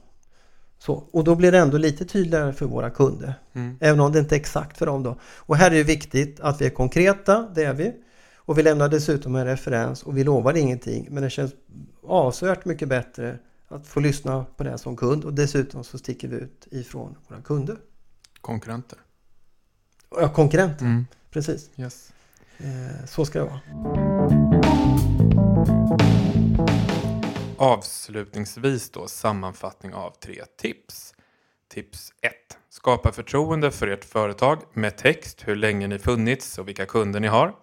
Så, 0.79 0.95
och 0.95 1.25
då 1.25 1.35
blir 1.35 1.53
det 1.53 1.59
ändå 1.59 1.79
lite 1.79 2.05
tydligare 2.05 2.53
för 2.53 2.67
våra 2.67 2.91
kunder. 2.91 3.35
Mm. 3.53 3.77
Även 3.81 4.01
om 4.01 4.13
det 4.13 4.19
inte 4.19 4.35
är 4.35 4.41
exakt 4.41 4.79
för 4.79 4.87
dem 4.87 5.03
då. 5.03 5.17
Och 5.23 5.57
här 5.57 5.71
är 5.71 5.75
det 5.75 5.83
viktigt 5.83 6.41
att 6.41 6.61
vi 6.61 6.67
är 6.67 6.71
konkreta, 6.71 7.49
det 7.55 7.65
är 7.65 7.75
vi. 7.75 7.93
Och 8.37 8.59
vi 8.59 8.63
lämnar 8.63 8.89
dessutom 8.89 9.37
en 9.37 9.45
referens 9.45 10.03
och 10.03 10.19
vi 10.19 10.25
lovar 10.25 10.57
ingenting. 10.57 11.09
Men 11.11 11.23
det 11.23 11.31
känns 11.31 11.53
avsevärt 12.07 12.65
mycket 12.65 12.89
bättre 12.89 13.39
att 13.69 13.87
få 13.87 14.01
lyssna 14.01 14.45
på 14.57 14.65
det 14.65 14.79
som 14.79 14.97
kund 14.97 15.25
och 15.25 15.35
dessutom 15.35 15.85
så 15.85 15.99
sticker 15.99 16.29
vi 16.29 16.37
ut 16.37 16.69
ifrån 16.71 17.15
våra 17.29 17.41
kunder. 17.41 17.77
Konkurrenter. 18.41 18.99
Ja, 20.11 20.29
konkurrenter, 20.29 20.85
Mm. 20.85 21.07
Precis. 21.37 21.71
Yes. 21.77 22.13
Eh, 22.59 23.07
så 23.07 23.25
ska 23.25 23.39
det 23.39 23.45
vara. 23.45 23.61
Avslutningsvis 27.59 28.91
då 28.91 29.07
sammanfattning 29.07 29.95
av 29.95 30.11
tre 30.11 30.43
tips. 30.59 31.15
Tips 31.69 32.13
1. 32.21 32.33
Skapa 32.69 33.13
förtroende 33.13 33.71
för 33.71 33.89
ert 33.89 34.05
företag 34.05 34.63
med 34.73 34.97
text 34.97 35.43
hur 35.49 35.57
länge 35.57 35.89
ni 35.89 35.99
funnits 35.99 36.59
och 36.59 36.69
vilka 36.69 36.87
kunder 36.87 37.21
ni 37.21 37.29
har. 37.29 37.55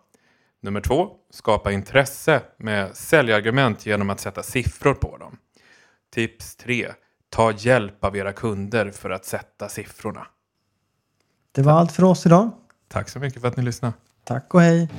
Nummer 0.61 0.81
2. 0.81 1.09
Skapa 1.29 1.71
intresse 1.71 2.41
med 2.57 2.97
säljargument 2.97 3.85
genom 3.85 4.09
att 4.09 4.19
sätta 4.19 4.43
siffror 4.43 4.93
på 4.93 5.17
dem. 5.17 5.37
Tips 6.13 6.55
3. 6.55 6.91
Ta 7.29 7.51
hjälp 7.51 8.03
av 8.03 8.17
era 8.17 8.33
kunder 8.33 8.91
för 8.91 9.09
att 9.09 9.25
sätta 9.25 9.69
siffrorna. 9.69 10.27
Det 11.51 11.61
var 11.61 11.71
allt 11.71 11.91
för 11.91 12.03
oss 12.03 12.25
idag. 12.25 12.51
Tack 12.93 13.09
så 13.09 13.19
mycket 13.19 13.41
för 13.41 13.47
att 13.47 13.57
ni 13.57 13.63
lyssnade. 13.63 13.93
Tack 14.23 14.53
och 14.53 14.61
hej! 14.61 14.89